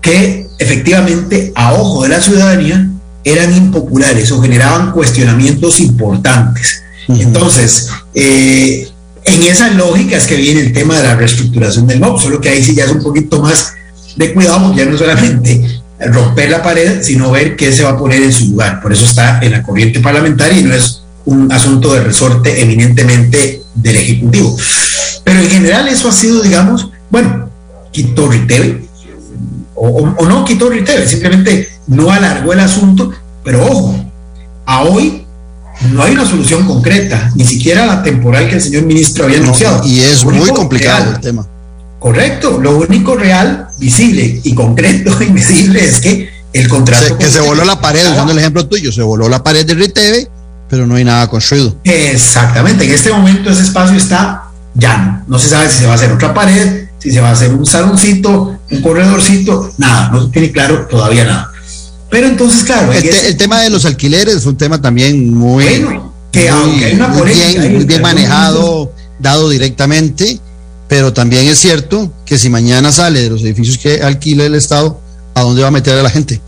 [0.00, 2.88] que efectivamente a ojo de la ciudadanía
[3.22, 6.82] eran impopulares o generaban cuestionamientos importantes.
[7.08, 8.88] Entonces, eh,
[9.24, 12.48] en esa lógica es que viene el tema de la reestructuración del MOP, solo que
[12.48, 13.74] ahí sí ya es un poquito más
[14.16, 17.98] de cuidado, porque ya no solamente romper la pared, sino ver qué se va a
[17.98, 18.80] poner en su lugar.
[18.80, 23.62] Por eso está en la corriente parlamentaria y no es un asunto de resorte eminentemente
[23.74, 24.56] del Ejecutivo.
[25.24, 27.50] Pero en general eso ha sido, digamos, bueno,
[27.92, 28.84] quitó Riteve,
[29.74, 33.94] o, no quitó Riteve, simplemente no alargó el asunto, pero ojo,
[34.66, 35.26] a hoy
[35.92, 39.86] no hay una solución concreta, ni siquiera la temporal que el señor ministro había anunciado.
[39.86, 41.46] y es muy complicado el tema.
[42.00, 47.16] Correcto, lo único real, visible y concreto y visible es que el contrato...
[47.16, 50.28] que se voló la pared, usando el ejemplo tuyo, se voló la pared de Riteve
[50.70, 51.76] pero no hay nada construido.
[51.82, 55.24] Exactamente, en este momento ese espacio está llano.
[55.26, 57.52] No se sabe si se va a hacer otra pared, si se va a hacer
[57.52, 61.50] un saloncito, un corredorcito, nada, no se tiene claro todavía nada.
[62.08, 62.92] Pero entonces, claro.
[62.92, 67.08] El, tema de los alquileres es un tema también muy, bueno, que aunque hay una
[67.08, 70.38] muy bien, muy bien manejado, dado directamente,
[70.90, 75.00] pero también es cierto que si mañana sale de los edificios que alquila el Estado,
[75.34, 76.40] ¿a dónde va a meter a la gente?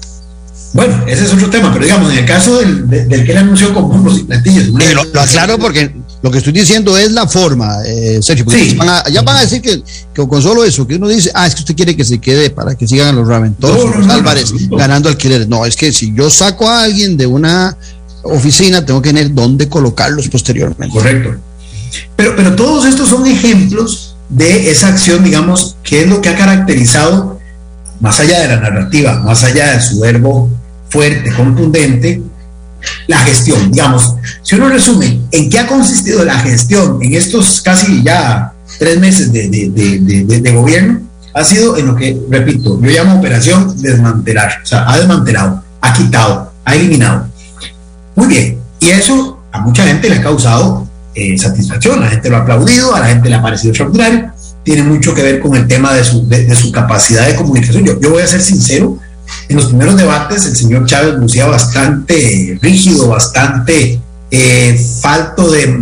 [0.73, 3.73] Bueno, ese es otro tema, pero digamos, en el caso del, del que él anunció
[3.73, 4.67] con bombos y platillos.
[4.67, 8.77] lo, aclaro porque lo que estoy diciendo es la forma, eh, Sergio, porque
[9.13, 9.81] ya van a decir que,
[10.13, 12.75] con solo eso, que uno dice, ah, es que usted quiere que se quede para
[12.75, 15.47] que sigan los Raventosos, los Álvarez, ganando alquileres.
[15.47, 17.77] No, es que si yo saco a alguien de una
[18.25, 20.93] oficina, tengo que tener dónde colocarlos posteriormente.
[20.93, 21.37] Correcto.
[22.17, 26.37] Pero, pero todos estos son ejemplos de esa acción, digamos, que es lo que ha
[26.37, 27.39] caracterizado
[28.01, 30.51] más allá de la narrativa, más allá de su verbo
[30.89, 32.23] fuerte, contundente,
[33.07, 33.71] la gestión.
[33.71, 38.99] Digamos, si uno resume en qué ha consistido la gestión en estos casi ya tres
[38.99, 41.01] meses de, de, gobierno,
[41.35, 44.61] ha sido en lo que, repito, yo llamo operación desmantelar.
[44.63, 47.29] O sea, ha desmantelado, ha quitado, ha eliminado.
[48.17, 48.59] Muy bien.
[48.81, 52.01] Y eso a mucha gente le ha causado eh, satisfacción.
[52.01, 54.33] La gente lo ha aplaudido, a la gente le ha parecido extraordinario.
[54.63, 57.85] Tiene mucho que ver con el tema de su, de, su capacidad de comunicación.
[57.85, 58.99] Yo, yo voy a ser sincero,
[59.49, 65.79] en los primeros debates el señor Chávez lucía bastante rígido, bastante eh, falto de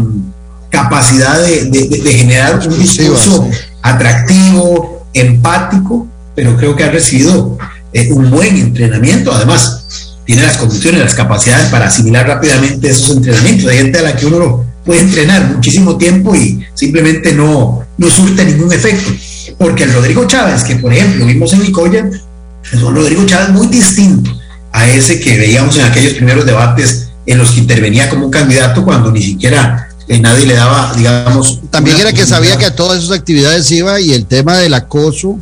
[0.71, 3.49] capacidad de, generar un discurso
[3.83, 7.59] atractivo, empático, pero creo que ha recibido
[7.93, 9.33] eh, un buen entrenamiento.
[9.33, 13.69] Además, tiene las condiciones, las capacidades para asimilar rápidamente esos entrenamientos.
[13.69, 18.11] Hay gente a la que uno lo puede entrenar muchísimo tiempo y simplemente no, no
[18.11, 19.13] surte ningún efecto.
[19.59, 22.09] Porque el Rodrigo Chávez, que por ejemplo vimos en Nicoya,
[22.73, 24.31] es un Rodrigo Chávez muy distinto
[24.73, 28.85] a ese que veíamos en aquellos primeros debates en los que intervenía como un candidato
[28.85, 31.61] cuando ni siquiera eh, nadie le daba, digamos...
[31.71, 35.39] También era que sabía que a todas esas actividades iba y el tema del acoso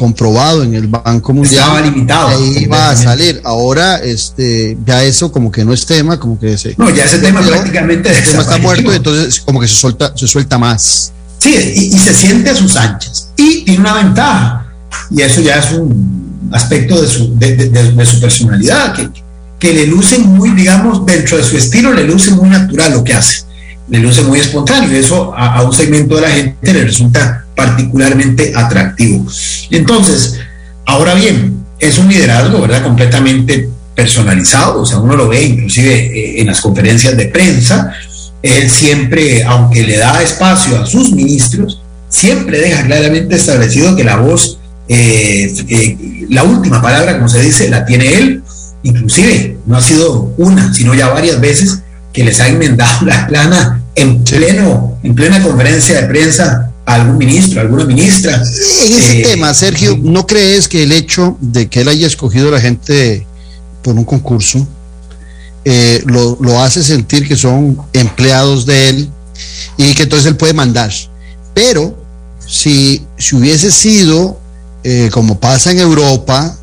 [0.00, 2.46] comprobado en el Banco Mundial estaba limitado.
[2.56, 3.38] iba a salir.
[3.44, 7.18] Ahora este ya eso como que no es tema como que se no ya ese
[7.18, 11.12] tema prácticamente el tema está muerto entonces como que se suelta se suelta más.
[11.38, 13.28] Sí y, se siente a sus anchas.
[13.36, 14.72] Y tiene una ventaja.
[15.10, 19.10] Y eso ya es un aspecto de su de, su personalidad que,
[19.58, 23.12] que le luce muy digamos dentro de su estilo le luce muy natural lo que
[23.12, 23.44] hace.
[23.90, 24.90] Le luce muy espontáneo.
[24.90, 29.26] Y eso a un segmento de la gente le resulta particularmente atractivo.
[29.70, 30.38] Entonces,
[30.86, 32.82] ahora bien, es un liderazgo, ¿verdad?
[32.82, 37.92] Completamente personalizado, o sea, uno lo ve inclusive eh, en las conferencias de prensa,
[38.42, 44.16] él siempre, aunque le da espacio a sus ministros, siempre deja claramente establecido que la
[44.16, 44.58] voz,
[44.88, 48.42] eh, eh, la última palabra, como se dice, la tiene él,
[48.82, 51.80] inclusive no ha sido una, sino ya varias veces
[52.12, 57.60] que les ha enmendado la plana en pleno, en plena conferencia de prensa algún ministro,
[57.60, 58.34] alguna ministra.
[58.36, 62.48] En ese eh, tema, Sergio, ¿no crees que el hecho de que él haya escogido
[62.48, 63.26] a la gente
[63.82, 64.66] por un concurso
[65.64, 69.10] eh, lo, hace sentir que son empleados de él
[69.76, 70.92] y que entonces él puede mandar?
[71.54, 71.96] Pero
[72.46, 74.40] si, si hubiese sido,
[74.82, 76.56] eh, como pasa en Europa,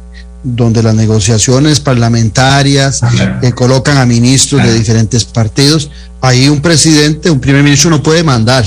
[0.43, 3.01] donde las negociaciones parlamentarias
[3.55, 5.89] colocan a ministros de diferentes partidos,
[6.21, 8.65] ahí un presidente, un primer ministro no puede mandar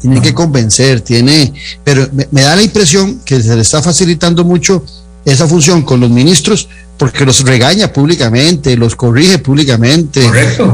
[0.00, 1.52] tiene que convencer, tiene,
[1.84, 4.84] pero me, da la impresión que se le está facilitando mucho
[5.24, 10.20] esa función con los ministros porque los regaña públicamente, los corrige públicamente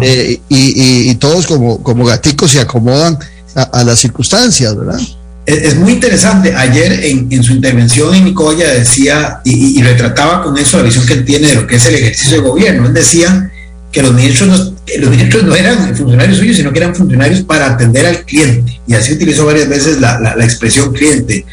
[0.01, 3.19] eh, y, todos como, como gaticos se acomodan
[3.55, 5.01] a, las circunstancias, ¿verdad?
[5.47, 6.55] Es, muy interesante.
[6.55, 11.15] Ayer en, su intervención en Nicoya decía y, y, retrataba con eso la visión que
[11.15, 12.89] él tiene de lo que es el ejercicio de gobierno.
[12.89, 13.53] Él decía
[13.97, 17.65] que los ministros, no, los ministros no eran funcionarios suyos, sino que eran funcionarios para
[17.65, 18.79] atender al cliente.
[18.87, 21.47] Y así utilizó varias veces la, la, expresión cliente.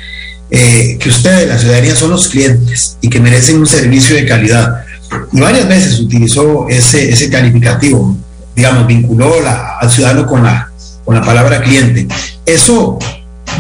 [0.52, 4.84] Eh, que ustedes, la ciudadanía, son los clientes y que merecen un servicio de calidad.
[5.32, 8.18] Y varias veces utilizó ese, ese calificativo,
[8.54, 9.36] digamos, vinculó
[9.80, 10.70] al ciudadano con la,
[11.06, 12.10] con la palabra cliente.
[12.46, 13.00] Eso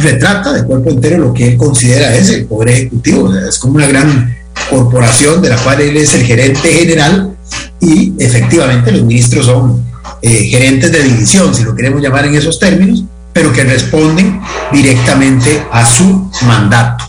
[0.02, 3.34] retrata de cuerpo entero lo que él considera es el poder ejecutivo.
[3.34, 4.36] es como una gran
[4.70, 7.33] corporación de la cual él es el gerente general
[7.80, 9.84] y efectivamente los ministros son
[10.22, 14.40] eh, gerentes de división, si lo queremos llamar en esos términos, pero que responden
[14.72, 17.06] directamente a su mandato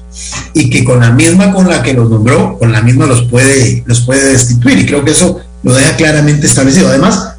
[0.54, 3.82] y que con la misma con la que los nombró, con la misma los puede,
[3.86, 4.78] los puede destituir.
[4.78, 6.88] Y creo que eso lo deja claramente establecido.
[6.88, 7.34] Además,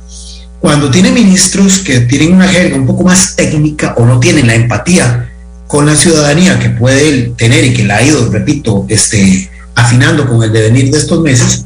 [0.60, 4.56] cuando tiene ministros que tienen una jerga un poco más técnica o no tienen la
[4.56, 5.32] empatía
[5.68, 10.44] con la ciudadanía que puede tener y que la ha ido, repito, este, afinando con
[10.44, 11.65] el devenir de estos meses,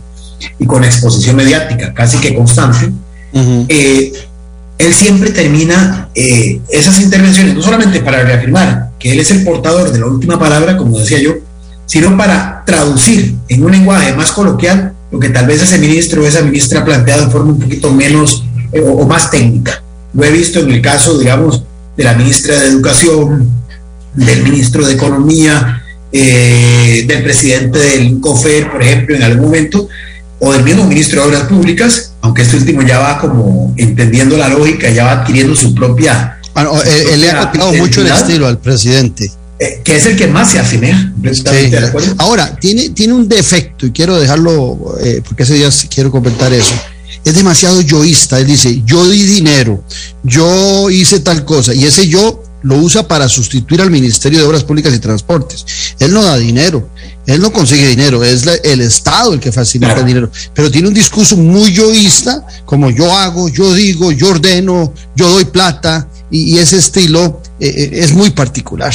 [0.58, 2.92] y con exposición mediática casi que constante,
[3.34, 4.14] eh,
[4.78, 9.92] él siempre termina eh, esas intervenciones, no solamente para reafirmar que él es el portador
[9.92, 11.34] de la última palabra, como decía yo,
[11.86, 16.26] sino para traducir en un lenguaje más coloquial lo que tal vez ese ministro o
[16.26, 19.84] esa ministra ha planteado de forma un poquito menos eh, o, más técnica.
[20.14, 21.64] Lo he visto en el caso, digamos,
[21.98, 23.50] de la ministra de Educación,
[24.14, 29.88] del ministro de Economía, del presidente del COFER, por ejemplo, en algún momento,
[30.40, 34.50] o del mismo ministro de Obras Públicas, aunque este último ya va como entendiendo la
[34.50, 36.40] lógica, ya va adquiriendo su propia...
[36.56, 36.68] Ah,
[37.14, 39.32] él, le ha copiado mucho el estilo al presidente.
[39.60, 41.12] Eh, que es el que más se asemeja.
[42.18, 46.74] Ahora, tiene, tiene un defecto y quiero dejarlo, eh, porque ese día quiero comentar eso.
[47.26, 48.40] Es demasiado yoísta.
[48.40, 49.84] Él dice, yo di dinero,
[50.24, 54.64] yo hice tal cosa, y ese yo lo usa para sustituir al Ministerio de Obras
[54.64, 55.66] Públicas y Transportes.
[56.00, 56.90] Él no da dinero,
[57.26, 60.94] él no consigue dinero, es el Estado el que facilita el dinero, pero tiene un
[60.94, 66.78] discurso muy yoísta, como yo hago, yo digo, yo ordeno, yo doy plata, y, ese
[66.78, 68.94] estilo eh, eh, es muy particular.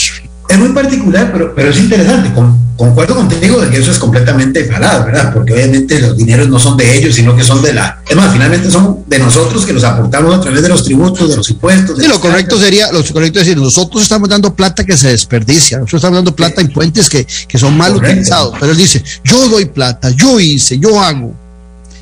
[0.48, 2.30] Es muy particular, pero, pero es interesante.
[2.76, 5.32] concuerdo contigo de que eso es completamente falado, ¿verdad?
[5.32, 8.02] Porque obviamente los dineros no son de ellos, sino que son de la.
[8.08, 11.36] Es más, finalmente son de nosotros que los aportamos a través de los tributos, de
[11.36, 11.98] los impuestos.
[11.98, 15.78] sí, lo correcto sería, lo correcto es decir, nosotros estamos dando plata que se desperdicia,
[15.78, 18.54] nosotros estamos dando plata en puentes que, que son mal utilizados.
[18.60, 21.34] Pero él dice, yo doy plata, yo hice, yo hago.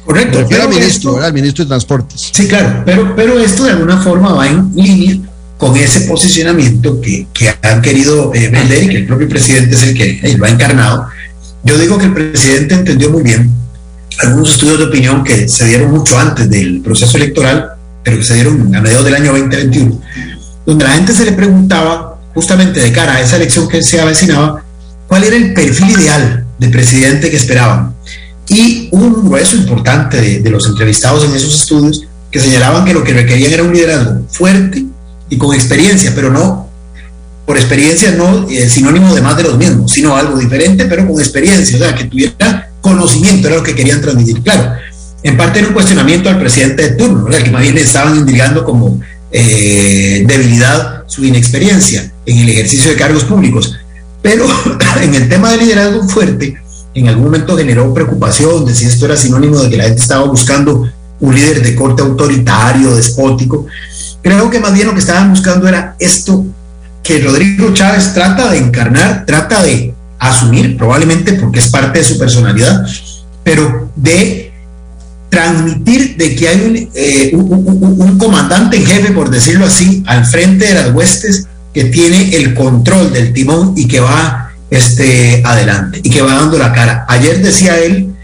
[0.05, 0.45] Correcto.
[0.49, 1.28] Pero, ministro, ¿verdad?
[1.28, 2.30] El ministro de Transportes.
[2.32, 5.32] Sí, claro, pero, pero esto de alguna forma va en línea
[5.62, 9.84] con ese posicionamiento que, que han querido eh, vender y que el propio presidente es
[9.84, 11.06] el que lo ha encarnado.
[11.62, 13.48] Yo digo que el presidente entendió muy bien
[14.18, 18.34] algunos estudios de opinión que se dieron mucho antes del proceso electoral, pero que se
[18.34, 20.02] dieron a mediados del año 2021,
[20.66, 24.64] donde la gente se le preguntaba, justamente de cara a esa elección que se avecinaba,
[25.06, 27.94] cuál era el perfil ideal de presidente que esperaban.
[28.48, 33.12] Y un grueso importante de los entrevistados en esos estudios que señalaban que lo que
[33.12, 34.86] requerían era un liderazgo fuerte,
[35.33, 36.68] y con experiencia, pero no,
[37.47, 41.18] por experiencia no es sinónimo de más de los mismos, sino algo diferente, pero con
[41.18, 44.43] experiencia, o sea, que tuviera conocimiento, era lo que querían transmitir.
[44.43, 44.74] Claro,
[45.22, 48.62] en parte era un cuestionamiento al presidente de turno, que más bien le estaban indicando
[48.62, 53.74] como eh, debilidad su inexperiencia en el ejercicio de cargos públicos.
[54.20, 54.45] Pero
[55.03, 56.59] en el tema del liderazgo fuerte,
[56.93, 60.26] en algún momento generó preocupación de si esto era sinónimo de que la gente estaba
[60.26, 63.66] buscando un líder de corte autoritario, despótico.
[64.22, 66.44] Creo que más bien lo que estaban buscando era esto
[67.02, 72.18] que Rodrigo Chávez trata de encarnar, trata de asumir, probablemente porque es parte de su
[72.18, 72.86] personalidad,
[73.42, 74.52] pero de
[75.28, 80.74] transmitir de que hay eh, un, comandante en jefe, por decirlo así, al frente de
[80.74, 86.22] las huestes que tiene el control del timón y que va este, adelante y que
[86.22, 87.06] va dando la cara.
[87.08, 88.14] Ayer decía él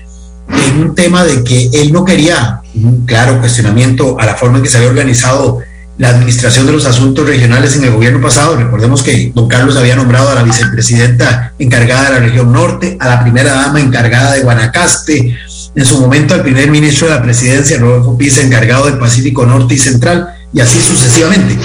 [0.51, 4.65] en un tema de que él no quería un claro cuestionamiento a la forma en
[4.65, 5.61] que se había organizado
[5.99, 8.57] la administración de los asuntos regionales en el gobierno pasado.
[8.57, 13.09] Recordemos que don Carlos había nombrado a la vicepresidenta encargada de la región norte, a
[13.09, 15.37] la primera dama encargada de Guanacaste,
[15.75, 19.75] en su momento al primer ministro de la presidencia, Rodolfo Pisa, encargado del Pacífico Norte
[19.75, 21.59] y Central, y así sucesivamente.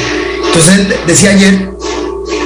[0.48, 1.70] Entonces él decía ayer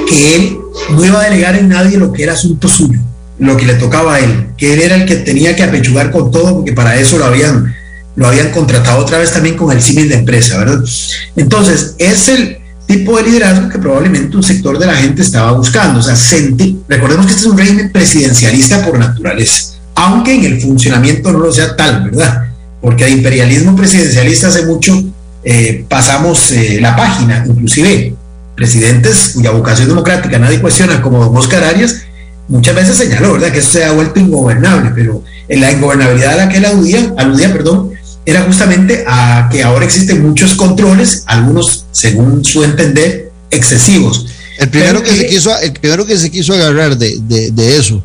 [0.08, 0.58] que él
[0.90, 3.00] no iba a delegar en nadie lo que era asunto suyo,
[3.38, 6.30] lo que le tocaba a él, que él era el que tenía que apechugar con
[6.30, 7.74] todo, porque para eso lo habían
[8.18, 10.80] lo habían contratado otra vez también con el símil de empresa, ¿verdad?
[11.36, 16.00] Entonces, es el tipo de liderazgo que probablemente un sector de la gente estaba buscando.
[16.00, 20.60] O sea, sentir, recordemos que este es un régimen presidencialista por naturaleza, aunque en el
[20.60, 22.48] funcionamiento no lo sea tal, ¿verdad?
[22.80, 25.00] Porque de imperialismo presidencialista hace mucho
[25.44, 28.16] eh, pasamos eh, la página, inclusive
[28.56, 32.02] presidentes cuya vocación democrática nadie cuestiona, como don Oscar Arias,
[32.48, 36.46] muchas veces señaló, ¿verdad?, que eso se ha vuelto ingobernable, pero en la ingobernabilidad a
[36.46, 37.92] la que él aludía, aludía perdón,
[38.28, 44.26] era justamente a que ahora existen muchos controles, algunos, según su entender, excesivos.
[44.58, 48.02] El primero, que, se quiso, el primero que se quiso agarrar de, eso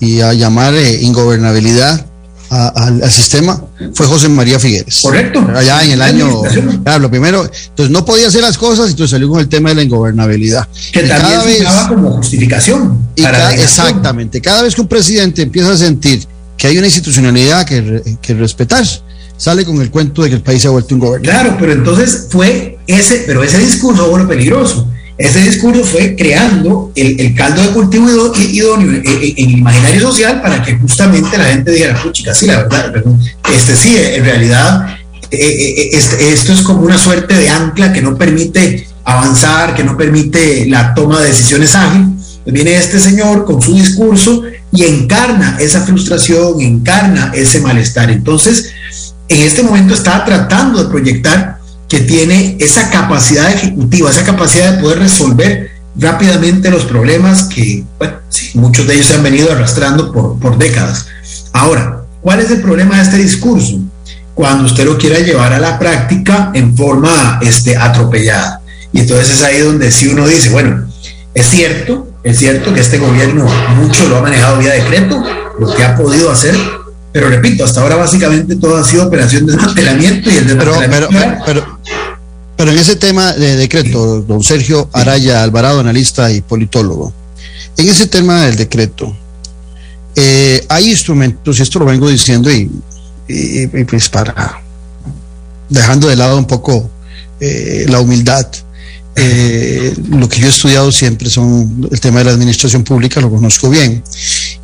[0.00, 2.06] y a llamar eh, ingobernabilidad
[2.48, 3.62] al sistema
[3.92, 5.00] fue José María Figueres.
[5.02, 5.46] Correcto.
[5.54, 6.42] Allá en el año.
[6.82, 7.42] Claro, lo primero.
[7.42, 10.66] Entonces no podía hacer las cosas y entonces salió con el tema de la ingobernabilidad.
[10.92, 13.08] Que también cada vez, como justificación.
[13.58, 14.40] exactamente.
[14.40, 16.24] Cada vez que un presidente empieza a sentir
[16.56, 18.86] que hay una institucionalidad que, que respetar,
[19.36, 21.28] sale con el cuento de que el país se ha vuelto un gobierno.
[21.28, 24.88] Claro, pero entonces fue ese, pero ese discurso fue peligroso.
[25.18, 30.76] Ese discurso fue creando el, caldo de cultivo idóneo en, el imaginario social para que
[30.76, 32.92] justamente la gente dijera, puchica, sí, la verdad,
[33.50, 34.98] este sí, en realidad
[35.30, 39.74] eh, eh, eh, este, esto es como una suerte de ancla que no permite avanzar,
[39.74, 42.06] que no permite la toma de decisiones ágil.
[42.44, 48.10] Pues viene este señor con su discurso y encarna esa frustración, encarna ese malestar.
[48.10, 48.72] Entonces,
[49.28, 51.58] en este momento está tratando de proyectar
[51.88, 57.84] que tiene esa capacidad ejecutiva, esa capacidad de poder resolver rápidamente los problemas que,
[58.54, 61.06] muchos de ellos se han venido arrastrando por, por décadas.
[61.52, 63.80] Ahora, ¿cuál es el problema de este discurso?
[64.34, 68.60] Cuando usted lo quiera llevar a la práctica en forma este, atropellada.
[68.92, 70.86] Y entonces es ahí donde si uno dice, bueno,
[71.34, 73.46] es cierto, es cierto que este gobierno
[73.76, 75.22] mucho lo ha manejado vía decreto,
[75.58, 76.54] lo que ha podido hacer,
[77.16, 81.08] pero repito, hasta ahora básicamente todo ha sido operación de desmantelamiento y el desmantelamiento.
[81.14, 81.78] Pero, pero,
[82.58, 87.14] pero, en ese tema de decreto, don Sergio Araya Alvarado, analista y politólogo,
[87.78, 89.16] en ese tema del decreto,
[90.14, 92.70] eh, hay instrumentos, y esto lo vengo diciendo, y,
[93.88, 94.60] pues para
[95.70, 96.90] dejando de lado un poco
[97.40, 98.46] eh, la humildad,
[99.18, 103.30] eh, lo que yo he estudiado siempre son el tema de la administración pública, lo
[103.30, 104.04] conozco bien,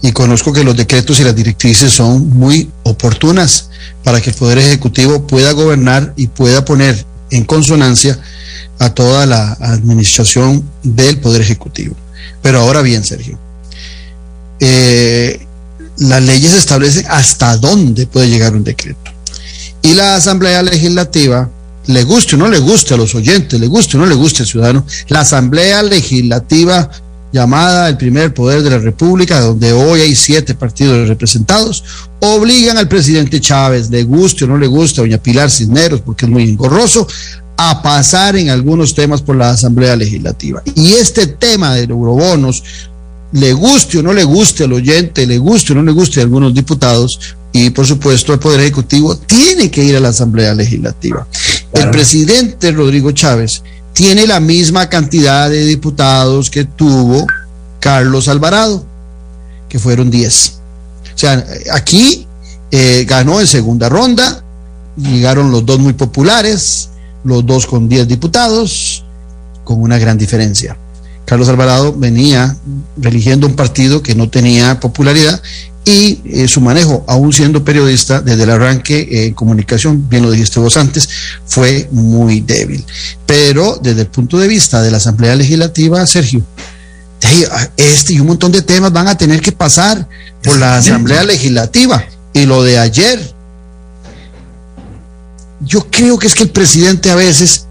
[0.03, 3.71] y conozco que los decretos y las directrices son muy oportunas
[4.03, 8.19] para que el Poder Ejecutivo pueda gobernar y pueda poner en consonancia
[8.81, 11.95] a toda la administración del Poder Ejecutivo.
[12.43, 13.39] Pero ahora bien, Sergio,
[14.59, 15.47] eh,
[15.99, 18.99] las leyes establecen hasta dónde puede llegar un decreto.
[19.83, 21.49] Y la Asamblea Legislativa,
[21.87, 24.43] le guste o no le guste a los oyentes, le guste o no le guste
[24.43, 26.91] al ciudadano, la Asamblea Legislativa
[27.33, 31.83] llamada el primer poder de la República, donde hoy hay siete partidos representados,
[32.21, 36.27] obligan al presidente Chávez, le guste o no le guste a doña Pilar Cisneros, porque
[36.27, 37.09] es muy engorroso,
[37.57, 40.63] a pasar en algunos temas por la Asamblea Legislativa.
[40.75, 42.63] Y este tema de eurobonos,
[43.33, 46.25] le guste o no le guste al oyente, le guste o no le guste a
[46.25, 47.19] algunos diputados,
[47.53, 51.27] y por supuesto el Poder Ejecutivo tiene que ir a la Asamblea Legislativa.
[51.73, 53.63] El presidente Rodrigo Chávez
[53.93, 57.27] tiene la misma cantidad de diputados que tuvo
[57.81, 58.85] Carlos Alvarado,
[59.69, 60.59] que fueron 10.
[61.15, 62.27] O sea, aquí
[62.71, 64.43] eh, ganó en segunda ronda,
[64.97, 66.91] llegaron los dos muy populares,
[67.25, 69.05] los dos con 10 diputados,
[69.65, 70.77] con una gran diferencia.
[71.25, 72.57] Carlos Alvarado venía
[73.03, 75.41] eligiendo un partido que no tenía popularidad
[75.85, 80.31] y eh, su manejo, aún siendo periodista, desde el arranque eh, en comunicación, bien lo
[80.31, 81.09] dijiste vos antes,
[81.45, 82.85] fue muy débil.
[83.27, 86.43] Pero desde el punto de vista de la Asamblea Legislativa, Sergio,
[87.77, 90.09] este y un montón de temas van a tener que pasar
[90.43, 92.05] por la Asamblea Legislativa.
[92.33, 93.35] Y lo de ayer,
[95.61, 97.67] yo creo que es que el presidente a veces,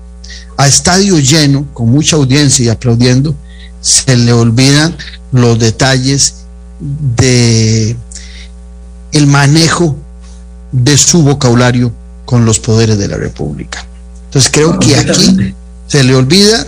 [0.58, 3.36] a estadio lleno, con mucha audiencia y aplaudiendo,
[3.82, 4.96] se le olvidan
[5.32, 6.41] los detalles
[6.82, 7.96] de
[9.12, 9.96] el manejo
[10.72, 11.92] de su vocabulario
[12.26, 13.86] con los poderes de la República.
[14.26, 15.54] Entonces creo que aquí
[15.88, 16.66] se le olvida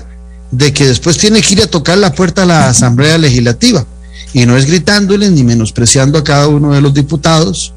[0.52, 3.86] de que después tiene que ir a tocar la puerta a la Asamblea Legislativa
[4.34, 7.74] y no es gritándoles ni menospreciando a cada uno de los diputados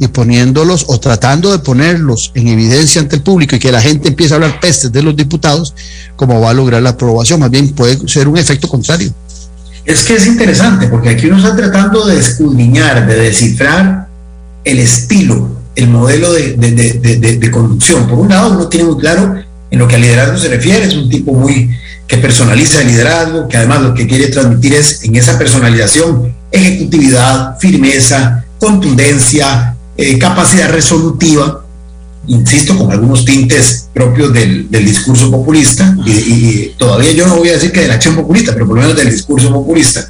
[0.00, 4.08] y poniéndolos o tratando de ponerlos en evidencia ante el público y que la gente
[4.08, 5.74] empiece a hablar pestes de los diputados,
[6.16, 7.40] como va a lograr la aprobación.
[7.40, 9.12] Más bien puede ser un efecto contrario.
[9.88, 14.06] Es que es interesante, porque aquí uno está tratando de escudriñar, de descifrar
[14.62, 18.06] el estilo, el modelo de, conducción.
[18.06, 19.36] Por un lado, uno tiene muy claro
[19.70, 21.70] en lo que al liderazgo se refiere, es un tipo muy
[22.06, 27.58] que personaliza el liderazgo, que además lo que quiere transmitir es en esa personalización ejecutividad,
[27.58, 31.64] firmeza, contundencia, eh, capacidad resolutiva,
[32.28, 37.72] insisto, con algunos tintes propios del, discurso populista, y, todavía yo no voy a decir
[37.72, 40.06] que de la acción populista, pero por lo menos del discurso populista.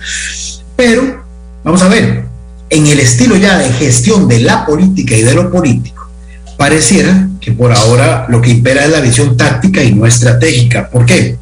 [0.76, 1.24] Pero,
[1.64, 2.24] vamos a ver,
[2.70, 6.10] en el estilo ya de gestión de la política y de lo político,
[6.56, 10.90] pareciera que por ahora lo que impera es la visión táctica y no estratégica.
[10.90, 11.36] ¿Por qué?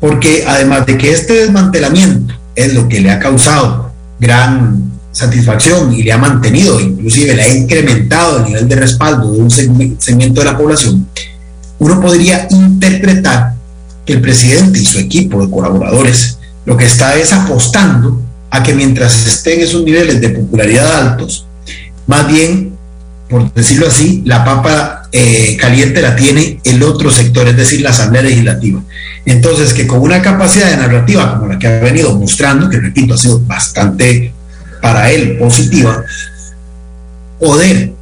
[0.00, 4.87] Porque además de que este desmantelamiento es lo que le ha causado gran
[5.18, 9.50] satisfacción y le ha mantenido, inclusive le ha incrementado el nivel de respaldo de un
[9.50, 11.08] segmento de la población,
[11.80, 13.54] uno podría interpretar
[14.06, 18.74] que el presidente y su equipo de colaboradores lo que está es apostando a que
[18.74, 21.46] mientras estén esos niveles de popularidad altos,
[22.06, 22.74] más bien,
[23.28, 27.90] por decirlo así, la papa eh, caliente la tiene el otro sector, es decir, la
[27.90, 28.80] Asamblea Legislativa.
[29.26, 33.14] Entonces, que con una capacidad de narrativa como la que ha venido mostrando, que repito,
[33.14, 34.32] ha sido bastante
[34.80, 36.04] para él positiva,
[37.38, 37.92] poder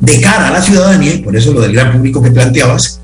[0.00, 3.00] de cara a la ciudadanía, y por eso lo del gran público que planteabas,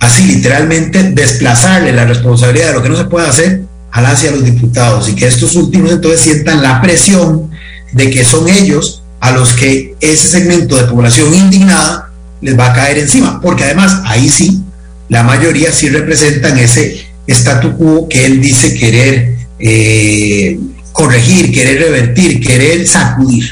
[0.00, 5.08] así literalmente desplazarle la responsabilidad de lo que no se puede hacer hacia los diputados
[5.08, 7.50] y que estos últimos entonces sientan la presión
[7.92, 12.74] de que son ellos a los que ese segmento de población indignada les va a
[12.74, 14.62] caer encima, porque además ahí sí,
[15.08, 20.58] la mayoría sí representan ese statu quo que él dice querer eh,
[20.98, 23.44] corregir, querer revertir, querer sacudir.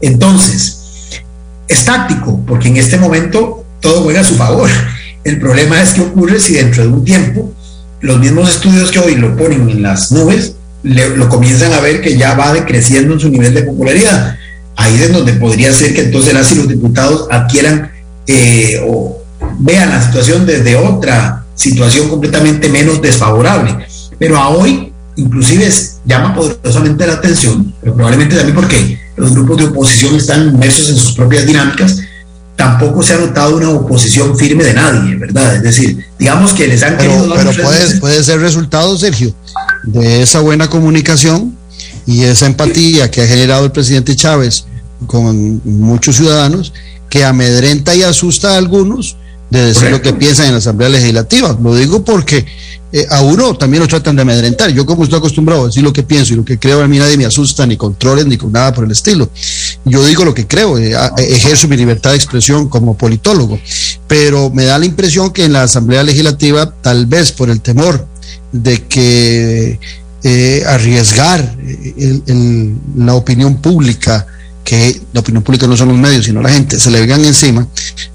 [0.00, 0.78] Entonces,
[1.66, 4.70] es táctico, porque en este momento todo juega a su favor.
[5.24, 7.52] El problema es qué ocurre si dentro de un tiempo
[8.00, 12.16] los mismos estudios que hoy lo ponen en las nubes, lo comienzan a ver que
[12.16, 14.36] ya va decreciendo en su nivel de popularidad.
[14.76, 17.90] Ahí es donde podría ser que entonces las los diputados adquieran
[18.28, 19.22] eh, o
[19.58, 23.76] vean la situación desde otra situación completamente menos desfavorable.
[24.18, 25.68] Pero a hoy, inclusive,
[26.04, 30.96] llama poderosamente la atención, pero probablemente también porque los grupos de oposición están inmersos en
[30.96, 31.98] sus propias dinámicas
[32.56, 35.56] tampoco se ha notado una oposición firme de nadie, ¿verdad?
[35.56, 39.34] Es decir, digamos que les han querido Pero puede, puede ser resultado, Sergio,
[39.84, 41.56] de esa buena comunicación
[42.06, 44.66] y esa empatía que ha generado el presidente Chávez
[45.06, 46.72] con muchos ciudadanos,
[47.10, 49.16] que amedrenta y asusta a algunos
[49.52, 51.54] de decir lo que piensan en la Asamblea Legislativa.
[51.62, 52.46] Lo digo porque
[52.90, 54.70] eh, a uno también lo tratan de amedrentar.
[54.70, 56.98] Yo como estoy acostumbrado a decir lo que pienso y lo que creo, a mí
[56.98, 59.28] nadie me asusta, ni controles, ni con nada por el estilo.
[59.84, 63.60] Yo digo lo que creo, eh, ejerzo mi libertad de expresión como politólogo,
[64.08, 68.06] pero me da la impresión que en la Asamblea Legislativa, tal vez por el temor
[68.52, 69.78] de que
[70.22, 71.58] eh, arriesgar
[72.96, 74.26] la opinión pública,
[74.64, 77.66] que la opinión pública no son los medios, sino la gente, se le vengan encima,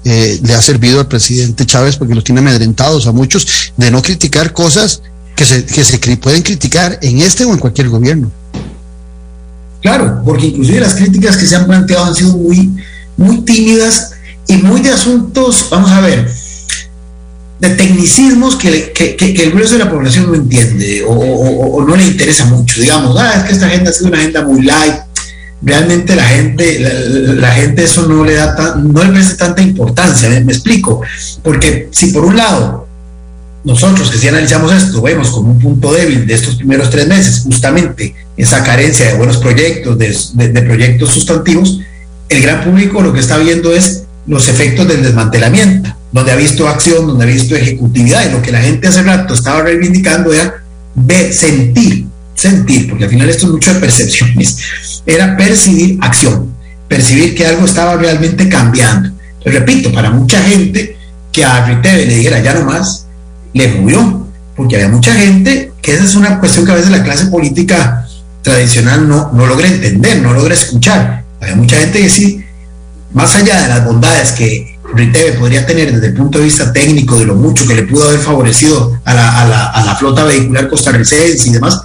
[0.04, 4.02] eh, le ha servido al presidente Chávez porque los tiene amedrentados a muchos de no
[4.02, 5.02] criticar cosas
[5.36, 8.30] que se, que se pueden criticar en este o en cualquier gobierno.
[9.80, 12.74] Claro, porque inclusive las críticas que se han planteado han sido muy,
[13.16, 14.12] muy tímidas
[14.48, 16.28] y muy de asuntos, vamos a ver,
[17.60, 22.44] de tecnicismos que, el grueso de la población no entiende o, o, no le interesa
[22.46, 22.80] mucho.
[22.80, 24.94] Digamos, ah, es que esta agenda ha sido una agenda muy light,
[25.60, 26.78] realmente la gente,
[27.36, 31.02] la, gente eso no le da no le presta tanta importancia, ¿me, explico,
[31.42, 32.86] porque si por un lado
[33.64, 37.40] nosotros que si analizamos esto vemos como un punto débil de estos primeros tres meses,
[37.40, 41.80] justamente esa carencia de buenos proyectos, de, de proyectos sustantivos,
[42.28, 46.68] el gran público lo que está viendo es los efectos del desmantelamiento, donde ha visto
[46.68, 50.62] acción, donde ha visto ejecutividad, y lo que la gente hace rato estaba reivindicando era
[50.94, 56.52] ver, sentir, sentir, porque al final esto es mucho de percepciones, era percibir acción,
[56.86, 59.10] percibir que algo estaba realmente cambiando.
[59.42, 60.98] repito, para mucha gente
[61.32, 63.06] que a Riteve le dijera ya no más,
[63.54, 67.02] le movió, porque había mucha gente que esa es una cuestión que a veces la
[67.02, 68.06] clase política
[68.42, 71.24] tradicional no, no logra entender, no logra escuchar.
[71.40, 72.44] Había mucha gente que sí,
[73.14, 77.16] más allá de las bondades que Riteve podría tener desde el punto de vista técnico,
[77.16, 80.24] de lo mucho que le pudo haber favorecido a la, a la, a la flota
[80.24, 81.80] vehicular costarricense y demás,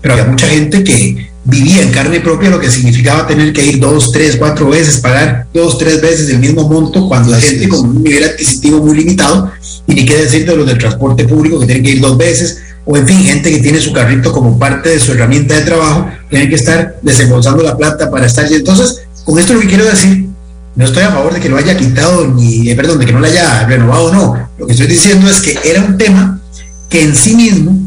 [0.00, 3.80] pero había mucha gente que vivía en carne propia lo que significaba tener que ir
[3.80, 7.80] dos, tres, cuatro veces, pagar dos, tres veces el mismo monto cuando la gente con
[7.80, 9.50] un nivel adquisitivo muy limitado,
[9.86, 12.58] y ni qué decir de los del transporte público que tienen que ir dos veces,
[12.84, 16.08] o en fin, gente que tiene su carrito como parte de su herramienta de trabajo,
[16.28, 18.50] tienen que estar desembolsando la plata para estar.
[18.52, 20.26] Entonces, con esto lo que quiero decir,
[20.74, 23.20] no estoy a favor de que lo haya quitado, ni, eh, perdón, de que no
[23.20, 24.48] lo haya renovado, no.
[24.58, 26.40] Lo que estoy diciendo es que era un tema
[26.88, 27.81] que en sí mismo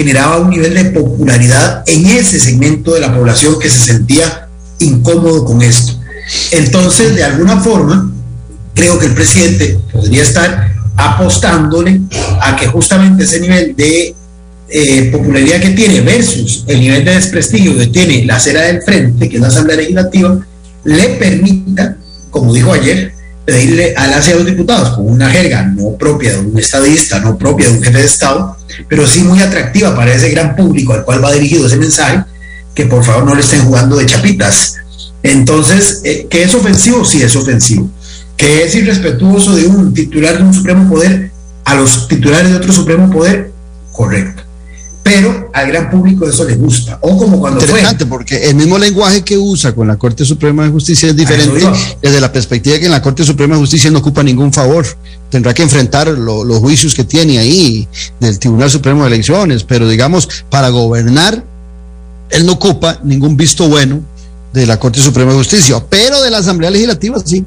[0.00, 4.48] generaba un nivel de popularidad en ese segmento de la población que se sentía
[4.78, 5.92] incómodo con esto.
[6.52, 8.10] Entonces, de alguna forma,
[8.74, 12.00] creo que el presidente podría estar apostándole
[12.40, 14.14] a que justamente ese nivel de
[14.70, 19.28] eh, popularidad que tiene versus el nivel de desprestigio que tiene la acera del frente,
[19.28, 20.38] que es la Asamblea Legislativa,
[20.84, 21.96] le permita,
[22.30, 23.12] como dijo ayer,
[23.44, 27.36] pedirle a las y los diputados con una jerga no propia de un estadista, no
[27.36, 28.56] propia de un jefe de Estado,
[28.88, 32.24] pero sí muy atractiva para ese gran público al cual va dirigido ese mensaje,
[32.74, 34.76] que por favor no le estén jugando de chapitas.
[35.22, 37.04] Entonces, eh, ¿que es ofensivo?
[37.04, 37.90] Sí, es ofensivo.
[38.36, 41.30] ¿Que es irrespetuoso de un titular de un Supremo Poder
[41.64, 43.52] a los titulares de otro Supremo Poder?
[43.92, 44.49] Correcto
[45.02, 46.98] pero al gran público eso le gusta.
[47.00, 50.70] O como cuando Interesante, porque el mismo lenguaje que usa con la Corte Suprema de
[50.70, 51.66] Justicia es diferente
[52.02, 54.86] desde la perspectiva de que en la Corte Suprema de Justicia no ocupa ningún favor.
[55.30, 57.88] Tendrá que enfrentar los juicios que tiene ahí
[58.18, 61.44] del Tribunal Supremo de Elecciones, pero digamos, para gobernar,
[62.30, 64.00] él no ocupa ningún visto bueno
[64.52, 67.44] de la Corte Suprema de Justicia, pero de la Asamblea Legislativa sí.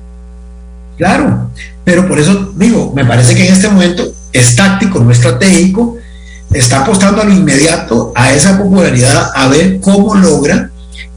[0.97, 1.49] Claro,
[1.83, 5.97] pero por eso digo, me parece que en este momento es táctico, no estratégico,
[6.53, 10.69] está apostando a lo inmediato a esa popularidad, a ver cómo logra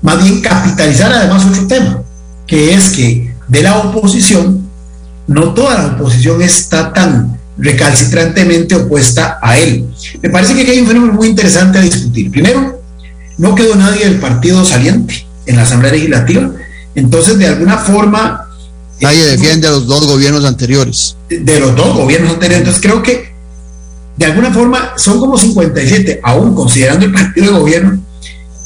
[0.03, 2.03] más bien capitalizar además otro tema,
[2.47, 4.69] que es que de la oposición,
[5.27, 9.89] no toda la oposición está tan recalcitrantemente opuesta a él.
[10.23, 12.31] Me parece que hay un fenómeno muy interesante a discutir.
[12.31, 12.83] Primero,
[13.39, 16.51] no quedó nadie del partido saliente en la Asamblea Legislativa,
[16.95, 18.49] entonces de alguna forma...
[19.01, 21.17] Nadie defiende a los dos gobiernos anteriores.
[21.29, 23.36] De los dos gobiernos anteriores, entonces creo que
[24.17, 28.03] de alguna forma son como 57, aún considerando el partido de gobierno,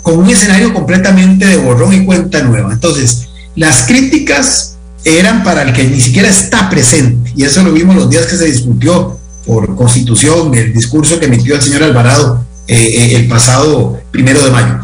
[0.02, 2.72] con un escenario completamente de borrón y cuenta nueva.
[2.72, 7.96] Entonces, las críticas eran para el que ni siquiera está presente, y eso lo vimos
[7.96, 12.76] los días que se discutió por constitución, el discurso que emitió el señor Alvarado eh,
[12.76, 14.78] eh, el pasado primero de mayo.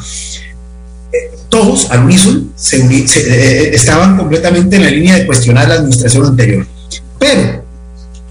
[1.13, 6.67] Eh, todos, al unísono, estaban completamente en la línea de cuestionar la administración anterior.
[7.19, 7.65] Pero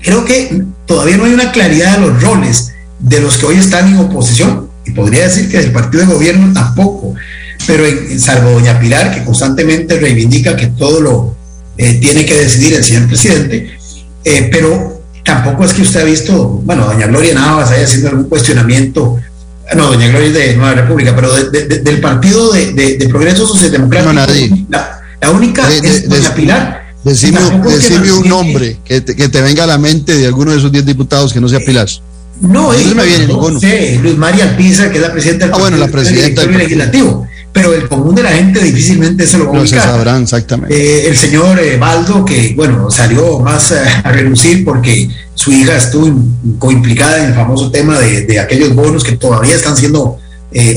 [0.02, 3.88] creo que todavía no hay una claridad de los roles de los que hoy están
[3.88, 7.16] en oposición, y podría decir que del partido de gobierno tampoco,
[7.68, 11.36] pero en, salvo doña Pilar, que constantemente reivindica que todo lo
[11.78, 13.78] eh, tiene que decidir el señor presidente,
[14.24, 18.30] eh, pero tampoco es que usted ha visto, bueno, doña Gloria Navas haya haciendo algún
[18.30, 19.20] cuestionamiento,
[19.76, 25.32] no, doña Gloria es de Nueva República, pero del partido de, Progreso Socialdemocrático, la, la,
[25.32, 29.78] única es doña Pilar Decime, decime un nombre que te, que te, venga a la
[29.78, 31.88] mente de alguno de esos 10 diputados que no sea Pilar.
[32.41, 33.60] No, no me viene ninguno.
[33.60, 37.28] Sé, Luis María Alpiza, que es la presidenta del, ah, bueno, la presidenta del legislativo
[37.56, 39.82] pero el común de la gente difícilmente se lo va a ubicar.
[39.82, 40.76] sabrán exactamente.
[40.76, 45.78] Eh, el señor eh, Baldo, que bueno, salió más eh, a relucir porque su hija
[45.78, 46.22] estuvo
[46.60, 50.20] coimplicada en el famoso tema de, aquellos bonos que todavía están siendo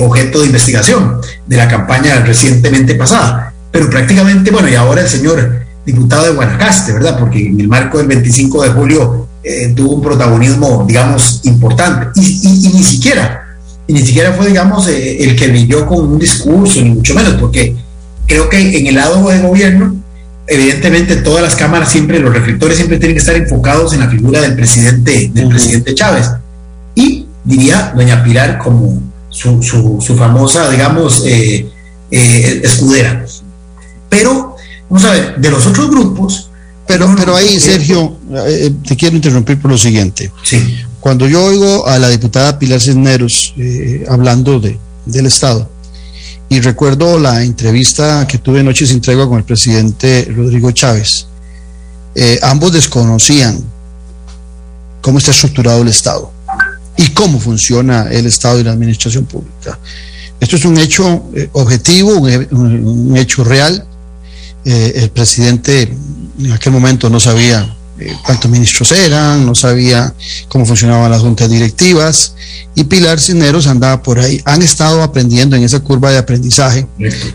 [0.01, 3.53] objeto de investigación de la campaña recientemente pasada.
[3.73, 7.19] Pero prácticamente, bueno, y ahora el señor diputado de Guanacaste, ¿verdad?
[7.19, 9.29] Porque en el marco del 25 de julio
[9.75, 12.09] tuvo un protagonismo, digamos, importante.
[12.21, 13.49] y ni siquiera
[13.89, 17.35] y ni siquiera fue, digamos, eh, el que brilló con un discurso, ni mucho menos,
[17.41, 17.75] porque
[18.27, 19.97] creo que en el lado de gobierno,
[20.47, 24.43] evidentemente todas las cámaras siempre, los reflectores siempre tienen que estar enfocados en la figura
[24.43, 26.31] del presidente, del presidente Chávez.
[26.95, 31.67] Y diría doña Pilar como su, su, famosa, digamos, eh,
[32.11, 33.25] eh, escudera.
[34.11, 34.48] Pero,
[34.89, 36.51] vamos a ver, de los otros grupos...
[36.87, 38.17] Pero, pero ahí, Sergio,
[38.87, 40.33] te quiero interrumpir por lo siguiente.
[40.43, 40.79] Sí.
[41.01, 45.69] Cuando yo oigo a la diputada Pilar Cisneros eh, hablando de, del Estado,
[46.49, 51.27] y recuerdo la entrevista que tuve noche sin tregua con el presidente Rodrigo Chávez,
[52.15, 53.63] eh, ambos desconocían
[55.01, 56.33] cómo está estructurado el Estado
[56.97, 59.79] y cómo funciona el Estado y la administración pública.
[60.41, 63.87] Esto es un hecho eh, objetivo, un, hecho real.
[64.65, 65.95] El presidente
[66.39, 70.15] en aquel momento no sabía eh, cuántos ministros eran, no sabía
[70.49, 72.35] cómo funcionaban las juntas directivas
[72.77, 74.41] y Pilar Cisneros andaba por ahí.
[74.45, 76.87] Han estado aprendiendo en esa curva de aprendizaje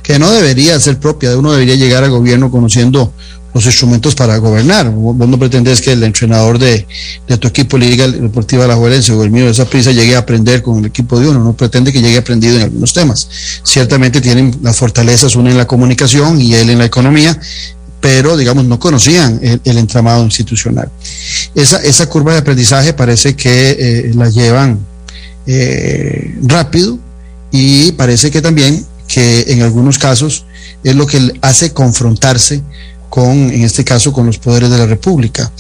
[0.01, 3.11] que no debería ser propia de uno, debería llegar al gobierno conociendo
[3.53, 4.89] los instrumentos para gobernar.
[4.89, 6.85] Vos no pretendés que el entrenador de,
[7.39, 10.61] tu equipo Liga Deportiva La Juelense o el mío de esa prisa llegue a aprender
[10.61, 13.27] con el equipo de uno, no pretende que llegue aprendido en algunos temas.
[13.63, 17.39] Ciertamente tienen las fortalezas, una en la comunicación y él en la economía,
[18.01, 20.89] pero digamos no conocían el, entramado institucional.
[21.55, 24.79] Esa, esa, curva de aprendizaje parece que eh, la llevan
[25.45, 26.99] eh, rápido
[27.51, 30.45] y parece que también que en algunos casos
[30.83, 32.63] es lo que hace confrontarse
[33.14, 35.51] con, en este caso, con los poderes de la República.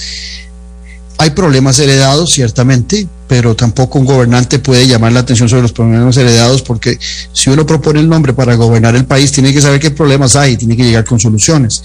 [1.19, 6.17] Hay problemas heredados, ciertamente, pero tampoco un gobernante puede llamar la atención sobre los problemas
[6.17, 6.97] heredados porque
[7.31, 10.57] si uno propone el nombre para gobernar el país, tiene que saber qué problemas hay,
[10.57, 11.83] tiene que llegar con soluciones.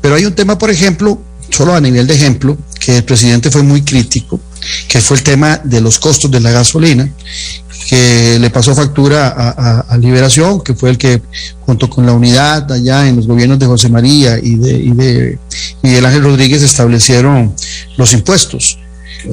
[0.00, 3.62] Pero hay un tema, por ejemplo, solo a nivel de ejemplo, que el presidente fue
[3.62, 4.40] muy crítico,
[4.88, 7.08] que fue el tema de los costos de la gasolina,
[7.88, 9.28] que le pasó factura
[9.88, 11.22] a, Liberación, que fue el que
[11.60, 15.38] junto con la unidad allá en los gobiernos de José María y de, y de
[15.80, 17.54] Miguel Ángel Rodríguez establecieron
[17.96, 18.78] los impuestos.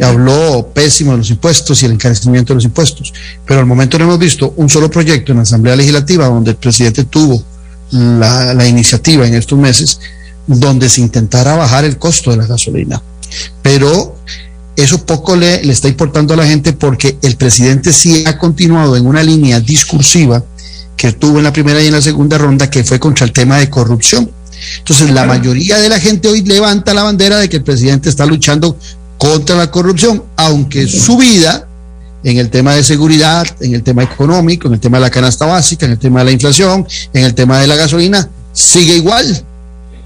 [0.01, 3.13] Habló pésimo de los impuestos y el encarecimiento de los impuestos,
[3.45, 6.57] pero al momento no hemos visto un solo proyecto en la Asamblea Legislativa donde el
[6.57, 7.43] presidente tuvo
[7.91, 9.99] la, la iniciativa en estos meses
[10.47, 13.01] donde se intentara bajar el costo de la gasolina.
[13.61, 14.15] Pero
[14.75, 18.97] eso poco le, le, está importando a la gente porque el presidente sí ha continuado
[18.97, 20.43] en una línea discursiva
[20.97, 23.57] que tuvo en la primera y en la segunda ronda, que fue contra el tema
[23.57, 24.29] de corrupción.
[24.79, 28.25] Entonces, la mayoría de la gente hoy levanta la bandera de que el presidente está
[28.25, 28.77] luchando
[29.17, 31.67] contra la corrupción, aunque su vida
[32.23, 35.45] en el tema de seguridad, en el tema económico, en el tema de la canasta
[35.45, 39.45] básica, en el tema de la inflación, en el tema de la gasolina, sigue igual.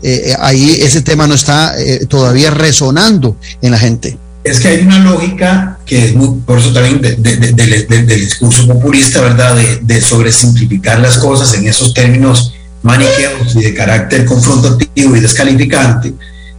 [0.01, 4.69] Eh, eh, ahí ese tema no está eh, todavía resonando en la gente es que
[4.69, 9.57] hay una lógica que es muy, por eso también del discurso populista, ¿verdad?
[9.81, 16.13] De, sobresimplificar las cosas en esos términos maniqueos y de carácter confrontativo y descalificante,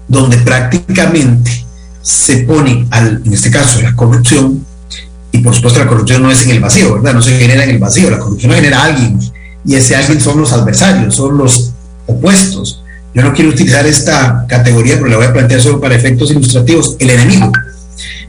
[0.07, 1.65] donde prácticamente
[2.03, 4.65] se pone, en este caso, la corrupción,
[5.33, 7.15] y por supuesto la corrupción no es en el vacío, ¿verdad?
[7.15, 9.19] No se genera en el vacío, la corrupción genera a alguien,
[9.65, 11.73] y ese alguien son los adversarios, son los
[12.07, 12.83] opuestos.
[13.15, 16.97] Yo no quiero utilizar esta categoría, pero la voy a plantear solo para efectos ilustrativos,
[16.99, 17.51] el enemigo.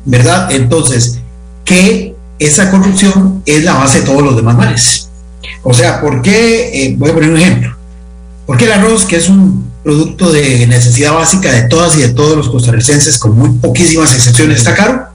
[0.05, 0.51] ¿Verdad?
[0.51, 1.19] Entonces,
[1.65, 5.09] que esa corrupción es la base de todos los demás males.
[5.63, 6.85] O sea, ¿por qué?
[6.85, 7.75] Eh, voy a poner un ejemplo.
[8.45, 12.09] ¿Por qué el arroz, que es un producto de necesidad básica de todas y de
[12.09, 15.05] todos los costarricenses, con muy poquísimas excepciones, está caro?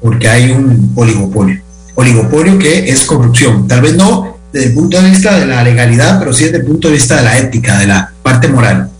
[0.00, 1.60] Porque hay un oligopolio.
[1.94, 3.66] Oligopolio que es corrupción.
[3.68, 6.64] Tal vez no desde el punto de vista de la legalidad, pero sí desde el
[6.64, 8.90] punto de vista de la ética, de la parte moral.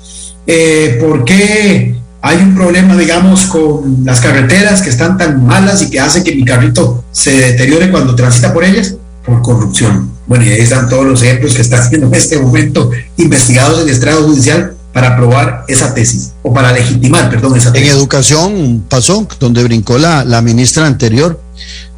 [0.47, 5.91] Eh, ¿Por qué hay un problema, digamos, con las carreteras que están tan malas y
[5.91, 8.95] que hace que mi carrito se deteriore cuando transita por ellas,
[9.27, 10.13] por corrupción.
[10.29, 13.89] Bueno, y ahí están todos los ejemplos que están siendo en este momento investigados en
[13.89, 17.89] el estrado judicial para probar esa tesis, o para legitimar, perdón, esa tesis.
[17.89, 21.41] En educación pasó, donde brincó la, la ministra anterior,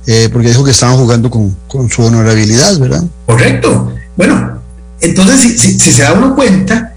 [0.06, 3.04] eh, porque dijo que estaban jugando con, con, su honorabilidad, ¿verdad?
[3.26, 3.92] Correcto.
[4.16, 4.58] Bueno,
[5.00, 6.93] entonces, si, si se da uno cuenta,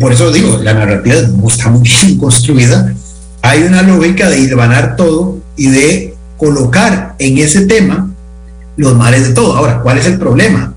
[0.00, 1.16] por eso digo, la narrativa
[1.46, 2.92] está muy bien construida,
[3.42, 8.10] hay una lógica de hilvanar todo y de colocar en ese tema
[8.76, 9.56] los males de todo.
[9.56, 10.74] Ahora, ¿cuál es el problema?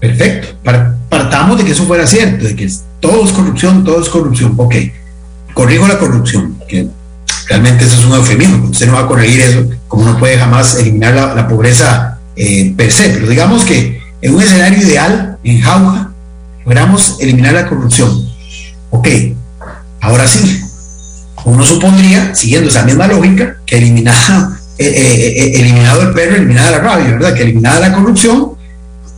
[0.00, 0.48] Perfecto,
[1.08, 2.70] partamos de que eso fuera cierto, de que
[3.00, 4.54] todo es corrupción, todo es corrupción.
[4.56, 4.74] Ok,
[5.52, 6.88] corrijo la corrupción, que
[7.48, 10.76] realmente eso es un eufemismo, usted no va a corregir eso, como no puede jamás
[10.76, 16.12] eliminar la, pobreza eh, per se, pero digamos que en un escenario ideal, en Jauja,
[16.64, 18.27] logramos eliminar la corrupción.
[18.90, 19.08] Ok,
[20.00, 20.62] ahora sí,
[21.44, 26.70] uno supondría, siguiendo esa misma lógica, que eliminada, eh, eh, eh, eliminado el perro, eliminada
[26.72, 27.34] la rabia, ¿verdad?
[27.34, 28.52] Que eliminada la corrupción,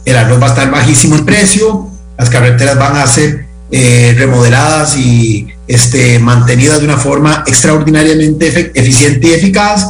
[0.05, 5.47] el arroz va a estar bajísimo en precio, las carreteras van a ser remodeladas y
[5.69, 9.87] este, mantenidas de una forma extraordinariamente eficiente y eficaz,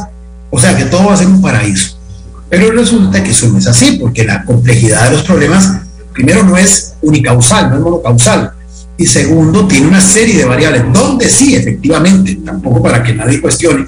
[0.51, 1.97] o sea que todo va a ser un paraíso.
[2.47, 5.77] Pero resulta que eso no es así, porque la complejidad de los problemas,
[6.13, 8.53] primero, no es unicausal, no es monocausal
[8.97, 13.87] y segundo, tiene una serie de variables, donde sí, efectivamente, tampoco para que nadie cuestione,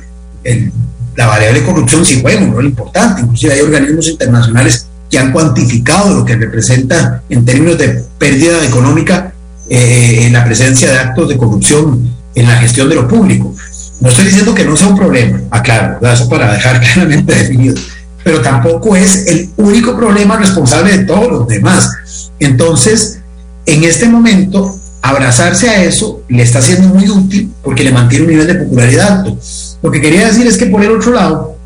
[1.16, 5.32] la variable de corrupción sí juega un rol importante, inclusive hay organismos internacionales que han
[5.32, 9.34] cuantificado lo que representa en términos de pérdida económica
[9.70, 13.54] eh, en la presencia de actos de corrupción en la gestión de lo público.
[14.01, 17.76] No estoy diciendo que no sea un problema, aclaro, eso para dejar claramente definido,
[18.24, 21.91] pero tampoco es el único problema responsable de todos los demás.
[22.39, 23.20] Entonces,
[23.66, 28.32] en este momento, abrazarse a eso le está siendo muy útil porque le mantiene un
[28.32, 29.38] nivel de popularidad alto.
[29.84, 31.58] Lo que quería decir es que por el otro lado,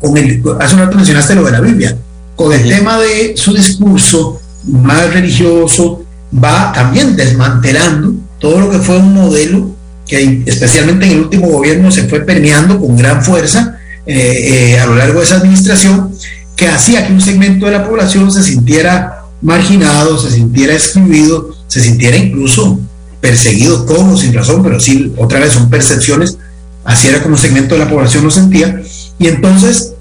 [0.00, 1.96] con el, hace un rato mencionaste lo de la Biblia,
[2.36, 8.98] con el tema de su discurso más religioso, va también desmantelando todo lo que fue
[8.98, 9.70] un modelo
[10.06, 14.84] que especialmente en el último gobierno se fue permeando con gran fuerza eh, eh, a
[14.84, 16.12] lo largo de esa administración,
[16.54, 21.80] que hacía que un segmento de la población se sintiera marginado, se sintiera excluido, se
[21.80, 22.80] sintiera incluso
[23.20, 26.38] perseguido como sin razón, pero sí, otra vez son percepciones,
[26.84, 28.80] así era como un segmento de la población lo sentía,
[29.18, 29.94] y entonces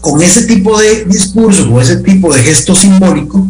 [0.00, 3.46] con ese tipo de discurso, con ese tipo de gesto simbólico,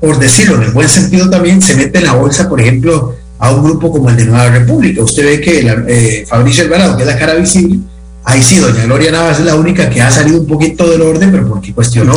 [0.00, 3.50] por decirlo en el buen sentido también, se mete en la bolsa, por ejemplo, a
[3.52, 5.02] un grupo como el de Nueva República.
[5.02, 7.80] Usted ve que la, eh, Fabricio Alvarado, que es la cara visible,
[8.24, 11.30] ahí sí, doña Gloria Navas es la única que ha salido un poquito del orden,
[11.30, 12.14] pero porque cuestionó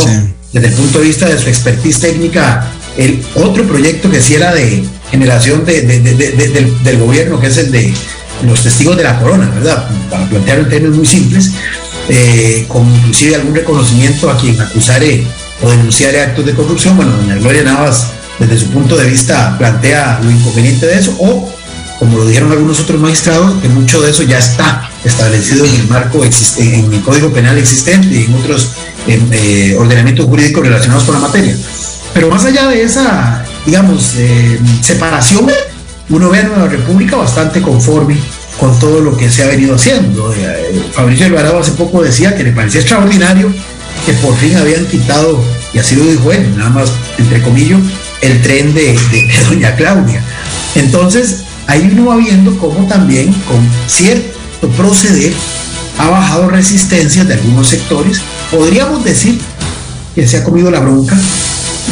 [0.51, 4.53] desde el punto de vista de su expertise técnica el otro proyecto que sí era
[4.53, 7.93] de generación de, del, gobierno, que es el de
[8.43, 9.87] los testigos de la corona, ¿verdad?
[10.09, 11.51] Para plantear en términos muy simples,
[12.09, 15.23] eh, con inclusive algún reconocimiento a quien acusare
[15.61, 16.97] o denunciare actos de corrupción.
[16.97, 18.07] Bueno, doña Gloria Navas,
[18.39, 21.49] desde su punto de vista, plantea lo inconveniente de eso, o
[21.99, 25.87] como lo dijeron algunos otros magistrados, que mucho de eso ya está establecido en el
[25.87, 28.71] marco existe, en el Código Penal existente y en otros
[29.09, 31.55] eh, ordenamientos jurídicos relacionados con la materia.
[32.13, 35.47] Pero más allá de esa, digamos, eh, separación,
[36.09, 38.17] uno ve a Nueva República bastante conforme
[38.59, 40.33] con todo lo que se ha venido haciendo.
[40.33, 43.51] Eh, Fabricio Alvarado hace poco decía que le parecía extraordinario
[44.05, 45.41] que por fin habían quitado,
[45.73, 47.79] y así lo dijo él, nada más entre comillas,
[48.21, 48.97] el tren de,
[49.49, 50.21] doña Claudia.
[50.75, 54.37] Entonces, ahí uno va viendo cómo también con cierto
[54.77, 55.33] proceder
[55.97, 58.21] ha bajado resistencias de algunos sectores.
[58.51, 59.39] Podríamos decir
[60.15, 61.17] que se ha comido la bronca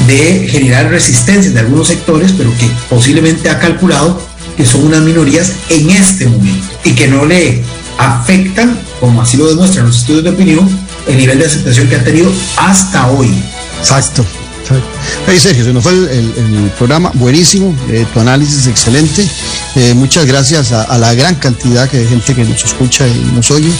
[0.07, 4.19] de generar resistencia de algunos sectores, pero que posiblemente ha calculado
[4.55, 7.63] que son unas minorías en este momento y que no le
[7.97, 10.67] afectan, como así lo demuestran los estudios de opinión,
[11.07, 13.31] el nivel de aceptación que ha tenido hasta hoy.
[13.79, 14.25] Exacto.
[15.25, 19.25] Hey Sergio, se nos fue el, programa buenísimo, eh, tu análisis excelente.
[19.75, 23.71] Eh, muchas gracias a, la gran cantidad de gente que nos escucha y nos oye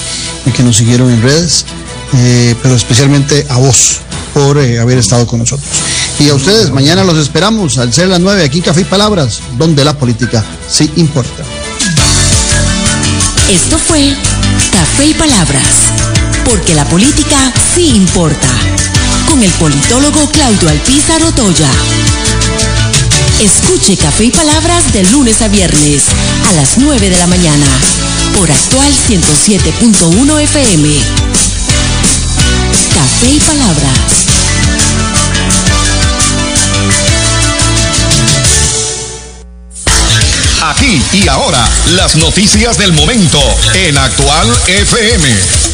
[0.46, 1.66] y que nos siguieron en redes,
[2.14, 4.00] eh, pero especialmente a vos
[4.34, 5.68] por haber estado con nosotros.
[6.20, 9.40] Y a ustedes, mañana los esperamos al ser las 9 aquí en Café y Palabras,
[9.58, 11.44] donde la política sí importa.
[13.50, 14.16] Esto fue
[14.72, 15.64] Café y Palabras,
[16.44, 18.48] porque la política sí importa,
[19.30, 21.70] con el politólogo Claudio Alpizar Otoya.
[23.40, 26.06] Escuche Café y Palabras de lunes a viernes
[26.50, 27.66] a las 9 de la mañana
[28.36, 31.27] por actual 107.1 FM.
[32.98, 34.26] Café y Palabras.
[40.64, 43.40] Aquí y ahora, las noticias del momento
[43.76, 45.67] en Actual FM.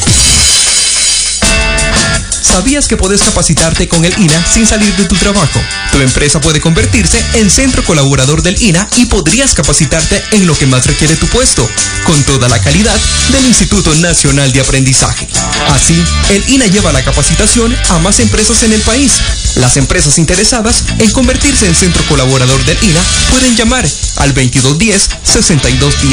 [2.54, 5.60] ¿Sabías que puedes capacitarte con el INA sin salir de tu trabajo?
[5.92, 10.68] Tu empresa puede convertirse en centro colaborador del INA y podrías capacitarte en lo que
[10.68, 11.68] más requiere tu puesto,
[12.06, 12.96] con toda la calidad
[13.32, 15.28] del Instituto Nacional de Aprendizaje.
[15.70, 16.00] Así,
[16.30, 19.14] el INA lleva la capacitación a más empresas en el país.
[19.56, 23.02] Las empresas interesadas en convertirse en centro colaborador del INA
[23.32, 26.04] pueden llamar al 2210-6210.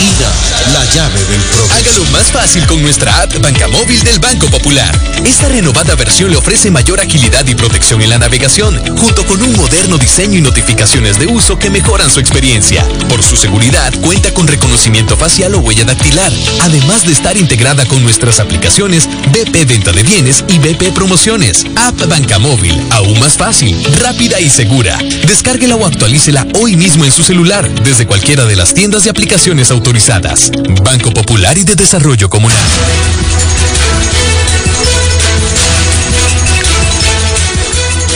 [0.00, 0.32] IDA,
[0.72, 1.72] la llave del progreso.
[1.72, 4.98] Hágalo más fácil con nuestra app Banca Móvil del Banco Popular.
[5.24, 9.56] Esta renovada versión le ofrece mayor agilidad y protección en la navegación, junto con un
[9.56, 12.86] moderno diseño y notificaciones de uso que mejoran su experiencia.
[13.08, 18.02] Por su seguridad, cuenta con reconocimiento facial o huella dactilar, además de estar integrada con
[18.02, 21.66] nuestras aplicaciones BP Venta de Bienes y BP Promociones.
[21.76, 24.98] App Banca Móvil, aún más fácil, rápida y segura.
[25.26, 29.72] Descárguela o actualícela hoy mismo en su celular, desde cualquiera de las tiendas de aplicaciones
[29.72, 30.52] autorizadas.
[30.84, 32.56] Banco Popular y de Desarrollo Comunal.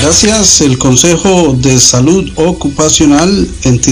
[0.00, 3.48] Gracias, el Consejo de Salud Ocupacional,